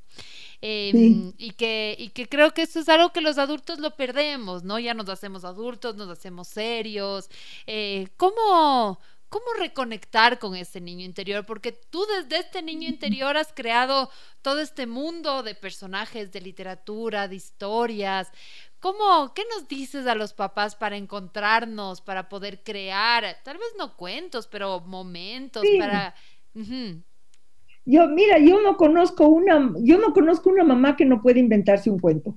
[0.62, 4.62] Em, y, que, y que creo que eso es algo que los adultos lo perdemos,
[4.62, 4.78] ¿no?
[4.78, 7.28] Ya nos hacemos adultos, nos hacemos serios.
[7.66, 8.98] Eh, ¿Cómo,
[9.32, 11.46] ¿Cómo reconectar con ese niño interior?
[11.46, 14.10] Porque tú desde este niño interior has creado
[14.42, 18.30] todo este mundo de personajes, de literatura, de historias.
[18.78, 23.96] ¿Cómo, qué nos dices a los papás para encontrarnos, para poder crear, tal vez no
[23.96, 26.14] cuentos, pero momentos para...
[27.86, 31.88] Yo, mira, yo no conozco una, yo no conozco una mamá que no puede inventarse
[31.88, 32.36] un cuento.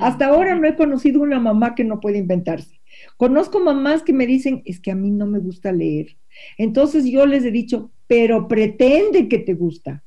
[0.00, 2.80] Hasta ahora no he conocido una mamá que no puede inventarse.
[3.16, 6.16] Conozco mamás que me dicen, es que a mí no me gusta leer.
[6.58, 10.02] Entonces yo les he dicho, pero pretende que te gusta.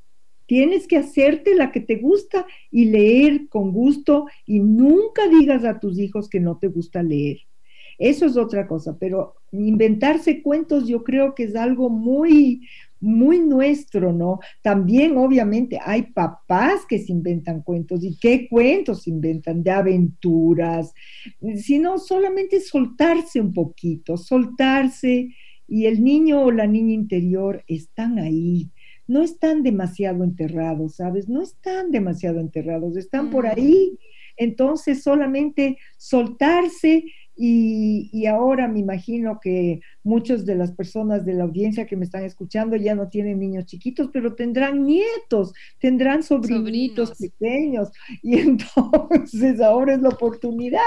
[0.45, 5.79] Tienes que hacerte la que te gusta y leer con gusto y nunca digas a
[5.79, 7.37] tus hijos que no te gusta leer.
[7.97, 12.67] Eso es otra cosa, pero inventarse cuentos yo creo que es algo muy,
[12.99, 14.39] muy nuestro, ¿no?
[14.61, 20.93] También obviamente hay papás que se inventan cuentos y qué cuentos se inventan de aventuras,
[21.57, 25.29] sino solamente soltarse un poquito, soltarse
[25.73, 28.69] y el niño o la niña interior están ahí
[29.07, 31.27] no están demasiado enterrados, ¿sabes?
[31.27, 33.97] No están demasiado enterrados, están por ahí.
[34.37, 37.05] Entonces, solamente soltarse
[37.35, 42.23] y, ahora me imagino que muchas de las personas de la audiencia que me están
[42.23, 47.91] escuchando ya no tienen niños chiquitos, pero tendrán nietos, tendrán sobrinitos pequeños.
[48.21, 50.79] Y entonces ahora es la oportunidad,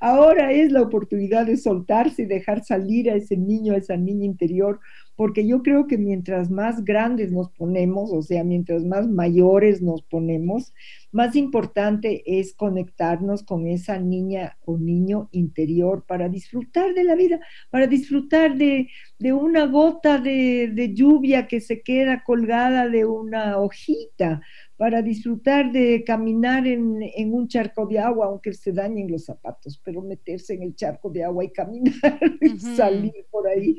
[0.00, 4.24] ahora es la oportunidad de soltarse y dejar salir a ese niño, a esa niña
[4.24, 4.80] interior
[5.16, 10.02] porque yo creo que mientras más grandes nos ponemos, o sea, mientras más mayores nos
[10.02, 10.72] ponemos,
[11.10, 17.40] más importante es conectarnos con esa niña o niño interior para disfrutar de la vida,
[17.70, 18.88] para disfrutar de,
[19.32, 24.40] una gota de, lluvia que se queda colgada de una hojita,
[24.76, 30.02] para disfrutar de caminar en, un charco de agua, aunque se dañen los zapatos, pero
[30.02, 31.92] meterse en el charco de agua y caminar,
[32.40, 33.76] y salir por ahí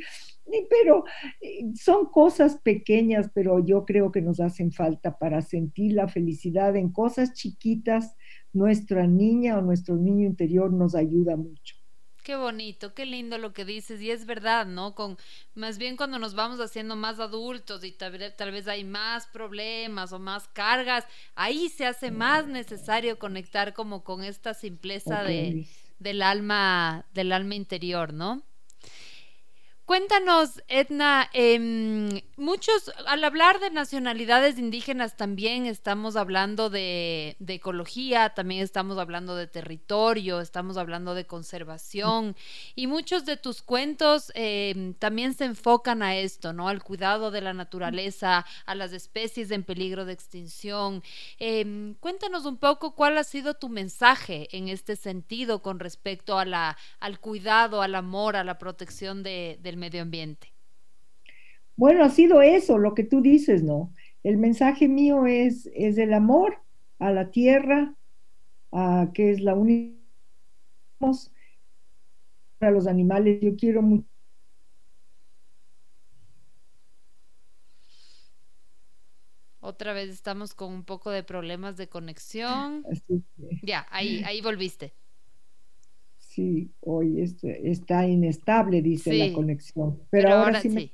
[0.70, 1.06] pero
[1.42, 6.76] eh, son cosas pequeñas, pero yo creo que nos hacen falta para sentir la felicidad
[6.76, 8.16] en cosas chiquitas.
[8.52, 11.76] Nuestra niña o nuestro niño interior nos ayuda mucho.
[12.24, 14.96] Qué bonito, qué lindo lo que dices y es verdad, ¿no?
[14.96, 15.18] Con
[15.56, 20.20] más bien cuando nos vamos haciendo más adultos y tal, vez hay más problemas o
[20.20, 25.68] más cargas, ahí se hace más necesario conectar como con esta simpleza de,
[26.00, 28.42] del alma del alma interior, ¿no?
[29.86, 38.64] Cuéntanos, Edna, em, muchos, al hablar de nacionalidades indígenas también estamos hablando de, ecología, también
[38.64, 42.38] estamos hablando de territorio, estamos hablando de conservación
[42.76, 46.70] y muchos de tus cuentos em, también se enfocan a esto, ¿no?
[46.70, 51.04] Al cuidado de la naturaleza, a las especies en peligro de extinción.
[51.40, 56.46] Em, cuéntanos un poco cuál ha sido tu mensaje en este sentido con respecto a
[56.46, 60.54] la, al cuidado, al amor, a la protección de, de medio ambiente?
[61.76, 63.94] Bueno, ha sido eso lo que tú dices, ¿no?
[64.24, 66.60] El mensaje mío es, es el amor
[67.00, 67.96] a la tierra,
[68.72, 69.98] a, que es la única
[72.60, 73.40] para los animales.
[73.42, 74.08] Yo quiero mucho.
[79.60, 82.86] Otra vez estamos con un poco de problemas de conexión.
[83.62, 84.94] Ya, ahí, ahí volviste.
[86.34, 90.00] Sí, hoy está inestable, dice la conexión.
[90.10, 90.92] Pero, ahora, sí, me.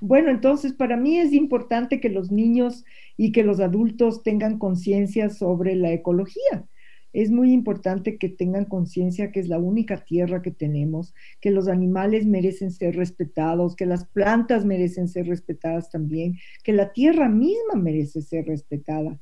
[0.00, 2.84] Bueno, entonces para mí es importante que los niños
[3.16, 6.66] y que los adultos tengan conciencia sobre la ecología.
[7.12, 11.68] Es muy importante que tengan conciencia que es la única tierra que tenemos, que los
[11.68, 17.74] animales merecen ser respetados, que las plantas merecen ser respetadas también, que la tierra misma
[17.76, 19.20] merece ser respetada.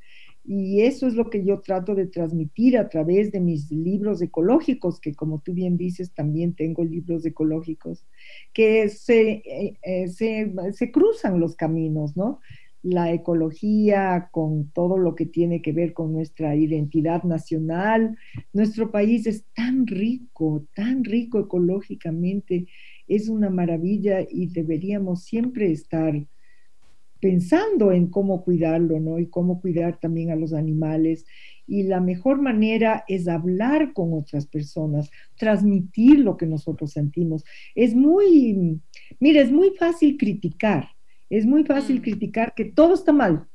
[0.51, 4.99] Y eso es lo que yo trato de transmitir a través de mis libros ecológicos,
[4.99, 8.03] que como tú bien dices, también tengo libros ecológicos,
[8.51, 12.39] que se, eh, eh, se, se cruzan los caminos, ¿no?
[12.81, 18.17] La ecología con todo lo que tiene que ver con nuestra identidad nacional.
[18.51, 22.65] Nuestro país es tan rico, tan rico ecológicamente,
[23.07, 26.15] es una maravilla y deberíamos siempre estar
[27.19, 29.19] pensando en cómo cuidarlo, ¿no?
[29.19, 31.25] Y cómo cuidar también a los animales.
[31.67, 37.43] Y la mejor manera es hablar con otras personas, transmitir lo que nosotros sentimos.
[37.75, 38.81] Es muy,
[39.19, 40.89] mira, es muy fácil criticar,
[41.29, 42.01] es muy fácil mm.
[42.01, 43.47] criticar que todo está mal,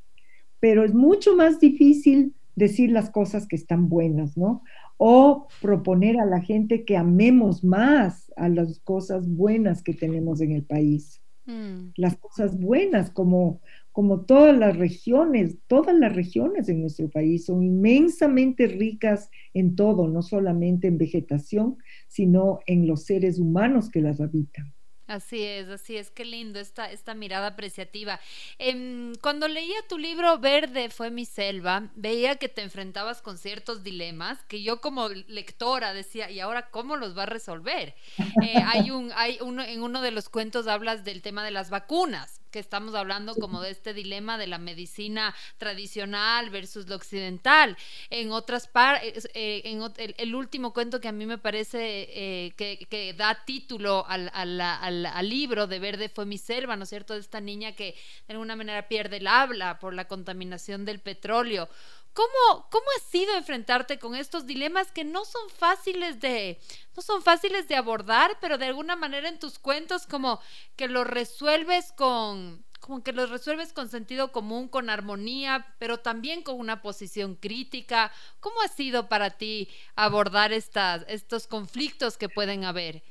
[0.59, 4.63] pero es mucho más difícil decir las cosas que están buenas, ¿no?
[4.97, 10.53] O proponer a la gente que amemos más a las cosas buenas que tenemos en
[10.53, 11.21] el país.
[11.47, 11.93] Mm.
[11.95, 17.63] las cosas buenas, como, como todas las regiones, todas las regiones de nuestro país son
[17.63, 21.77] inmensamente ricas en todo, no solamente en vegetación,
[22.07, 24.74] sino en los seres humanos que las habitan.
[25.07, 28.19] Así es, así es, qué lindo esta, esta mirada apreciativa.
[28.57, 33.83] Em, cuando leía tu libro Verde fue mi selva, veía que te enfrentabas con ciertos
[33.83, 37.93] dilemas que yo como lectora decía, ¿y ahora cómo los va a resolver?
[38.41, 41.69] Eh, hay un, hay uno, en uno de los cuentos hablas del tema de las
[41.69, 47.75] vacunas que estamos hablando como de este dilema de la medicina tradicional versus lo occidental.
[48.09, 49.81] En otras partes, eh, en
[50.17, 55.67] el, último cuento que a mí me parece eh, que, da título al, al, libro
[55.67, 57.13] de Verde fue mi selva, ¿no es cierto?
[57.13, 57.93] De esta niña que
[58.25, 61.67] de alguna manera pierde el habla por la contaminación del petróleo.
[62.15, 66.59] ¿Cómo, ¿Cómo ha sido enfrentarte con estos dilemas que no son fáciles de,
[66.95, 70.39] no son fáciles de abordar, pero de alguna manera en tus cuentos como
[70.77, 76.41] que los resuelves con, como que los resuelves con sentido común, con armonía, pero también
[76.41, 78.13] con una posición crítica.
[78.39, 83.03] ¿Cómo ha sido para ti abordar estas, estos conflictos que pueden haber?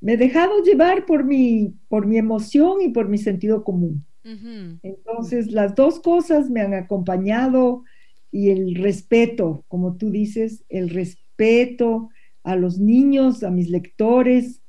[0.00, 4.06] Me he dejado llevar por mi, por mi emoción y por mi sentido común.
[4.24, 7.84] Entonces, las dos cosas me han acompañado
[8.30, 12.08] y el respeto, como tú dices, el respeto
[12.44, 14.62] a los niños, a mis lectores,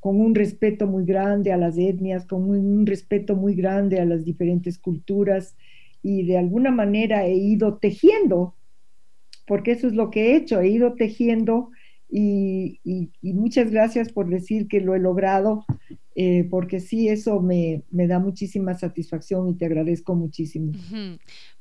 [0.00, 4.24] con un respeto muy grande a las etnias, con un, respeto muy grande a las
[4.24, 5.56] diferentes culturas
[6.02, 8.54] y de alguna manera he ido tejiendo,
[9.46, 11.70] porque eso es lo que he hecho, he ido tejiendo
[12.10, 12.80] y
[13.22, 15.66] muchas gracias por decir que lo he logrado
[16.20, 20.72] eh, porque sí, eso me, me, da muchísima satisfacción y te agradezco muchísimo.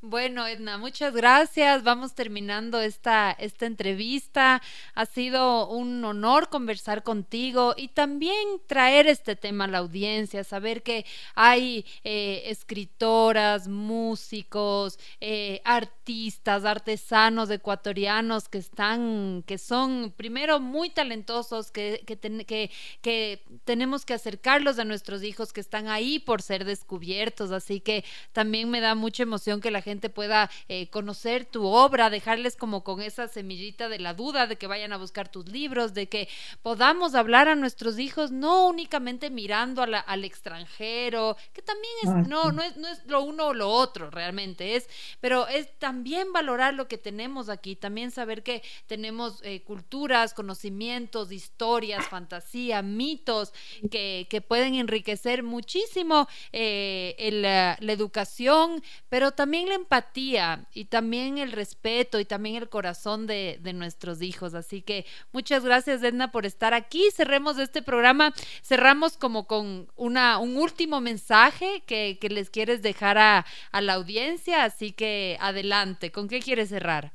[0.01, 1.83] Bueno, Edna, muchas gracias.
[1.83, 4.61] Vamos terminando esta, esta entrevista.
[4.93, 10.83] Ha sido un honor conversar contigo y también traer este tema a la audiencia, saber
[10.83, 20.91] que hay eh, escritoras, músicos, eh, artistas, artesanos ecuatorianos que están, que son primero muy
[20.91, 22.69] talentosos, que, que, que,
[23.01, 27.51] que tenemos que acercar de nuestros hijos que están ahí por ser descubiertos.
[27.51, 32.09] Así que también me da mucha emoción que la gente pueda eh, conocer tu obra,
[32.09, 35.93] dejarles como con esa semillita de la duda, de que vayan a buscar tus libros,
[35.93, 36.27] de que
[36.61, 42.51] podamos hablar a nuestros hijos no únicamente mirando al extranjero, que también es, ah, no,
[42.51, 44.89] no es, no es lo uno o lo otro realmente, es,
[45.21, 51.31] pero es también valorar lo que tenemos aquí, también saber que tenemos eh, culturas, conocimientos,
[51.31, 53.53] historias, fantasía, mitos
[53.89, 61.51] que, que pueden enriquecer muchísimo eh, la, educación, pero también la empatía y también el
[61.51, 64.53] respeto y también el corazón de, nuestros hijos.
[64.53, 67.03] Así que muchas gracias, Edna, por estar aquí.
[67.13, 73.45] Cerremos este programa, cerramos como con una, un último mensaje que, les quieres dejar a,
[73.71, 77.13] a la audiencia, así que adelante, ¿con qué quieres cerrar?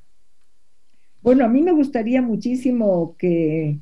[1.21, 3.79] Bueno, a mí me gustaría muchísimo que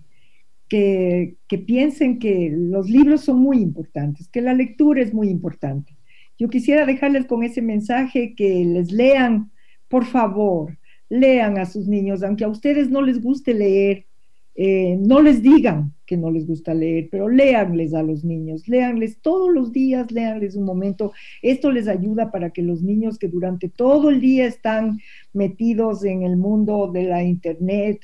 [0.70, 5.96] que, piensen que los libros son muy importantes, que la lectura es muy importante.
[6.40, 9.50] Yo quisiera dejarles con ese mensaje que les lean,
[9.88, 10.78] por favor,
[11.10, 14.06] lean a sus niños, aunque a ustedes no les guste leer,
[14.54, 19.20] eh, no les digan que no les gusta leer, pero léanles a los niños, léanles
[19.20, 21.12] todos los días, léanles un momento.
[21.42, 24.98] Esto les ayuda para que los niños que durante todo el día están
[25.34, 28.00] metidos en el mundo de la internet,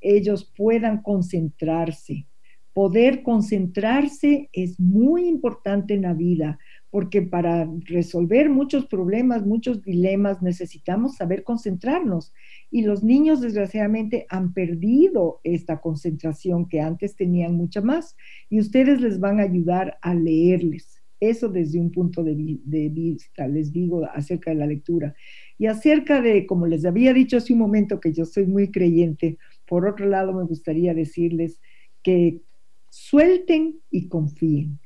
[0.00, 2.24] ellos puedan concentrarse.
[2.72, 6.60] Poder concentrarse es muy importante en la vida.
[6.90, 12.32] Porque para resolver muchos problemas, muchos dilemas, necesitamos saber concentrarnos.
[12.70, 18.16] Y los niños, desgraciadamente, han perdido esta concentración que antes tenían mucha más.
[18.48, 21.00] Y ustedes les van a ayudar a leerles.
[21.20, 25.14] Eso desde un punto de, vista, les digo, acerca de la lectura.
[25.58, 29.38] Y acerca de, como les había dicho hace un momento, que yo soy muy creyente,
[29.66, 31.60] por otro lado me gustaría decirles
[32.02, 32.40] que
[32.88, 34.79] suelten y confíen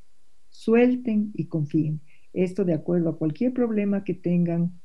[0.64, 2.00] suelten y confíen.
[2.32, 4.80] Esto de acuerdo a cualquier problema que tengan.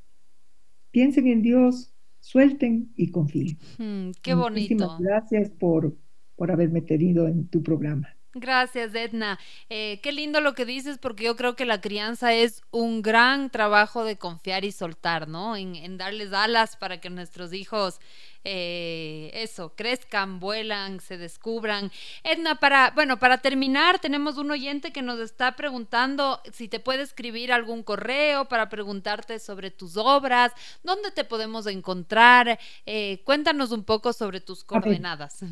[0.91, 3.57] Piensen en Dios, suelten y confíen.
[3.77, 4.73] Mm, qué bonito.
[4.73, 5.95] Muchísimas gracias por,
[6.36, 8.09] por haberme tenido en tu programa.
[8.34, 9.39] Gracias, Edna.
[9.69, 13.49] Eh, qué lindo lo que dices, porque yo creo que la crianza es un gran
[13.49, 15.55] trabajo de confiar y soltar, ¿no?
[15.55, 17.99] En, en darles alas para que nuestros hijos
[18.45, 21.91] eh, eso, crezcan, vuelan, se descubran.
[22.23, 27.03] Edna, para, bueno, para terminar, tenemos un oyente que nos está preguntando si te puede
[27.03, 32.59] escribir algún correo para preguntarte sobre tus obras, dónde te podemos encontrar.
[32.85, 35.43] Eh, cuéntanos un poco sobre tus coordenadas.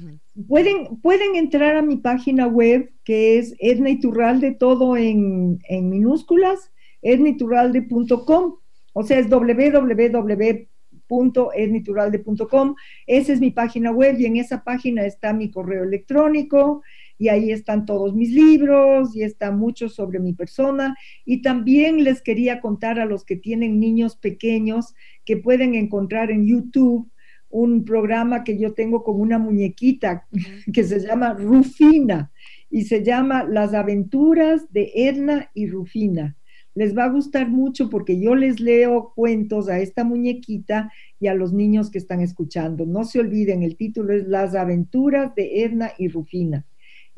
[0.47, 6.71] Pueden, pueden entrar a mi página web que es Edna Iturralde, todo en, en minúsculas,
[7.01, 8.55] ednaiturralde.com,
[8.93, 10.67] o sea, es www
[11.07, 12.75] www.esnituralde.com.
[13.05, 16.83] Esa es mi página web y en esa página está mi correo electrónico
[17.17, 20.95] y ahí están todos mis libros y está mucho sobre mi persona.
[21.25, 24.93] Y también les quería contar a los que tienen niños pequeños
[25.25, 27.09] que pueden encontrar en YouTube
[27.49, 30.27] un programa que yo tengo con una muñequita
[30.73, 32.31] que se llama Rufina
[32.69, 36.36] y se llama Las aventuras de Edna y Rufina
[36.77, 41.33] les va a gustar mucho porque yo les leo cuentos a esta muñequita y a
[41.33, 42.85] los niños que están escuchando.
[42.85, 46.67] No se olviden, el título es Las aventuras de Edna y Rufina.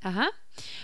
[0.00, 0.30] Ajá.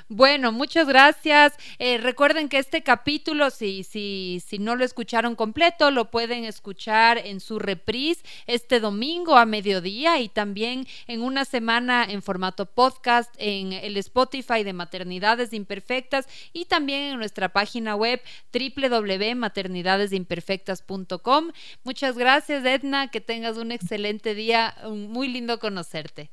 [0.09, 1.55] Bueno, muchas gracias.
[1.79, 7.19] Eh, recuerden que este capítulo, si, si, si no lo escucharon completo, lo pueden escuchar
[7.19, 13.35] en su reprise este domingo a mediodía y también en una semana en formato podcast
[13.39, 21.53] en el Spotify de Maternidades Imperfectas y también en nuestra página web www.maternidadesimperfectas.com.
[21.85, 23.11] Muchas gracias, Edna.
[23.11, 24.75] Que tengas un excelente día.
[24.89, 26.31] Muy lindo conocerte.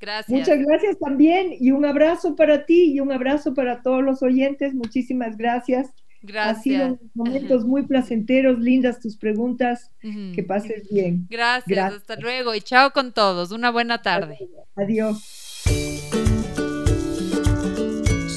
[0.00, 0.38] Gracias.
[0.38, 4.74] Muchas gracias también y un abrazo para ti y un abrazo para todos los oyentes.
[4.74, 5.90] Muchísimas gracias.
[6.22, 6.58] Gracias.
[6.58, 9.90] Ha sido momentos muy placenteros, lindas tus preguntas.
[10.34, 11.26] Que pases bien.
[11.28, 13.52] Gracias, Hasta luego y chao con todos.
[13.52, 14.38] Una buena tarde.
[14.76, 15.97] Adiós.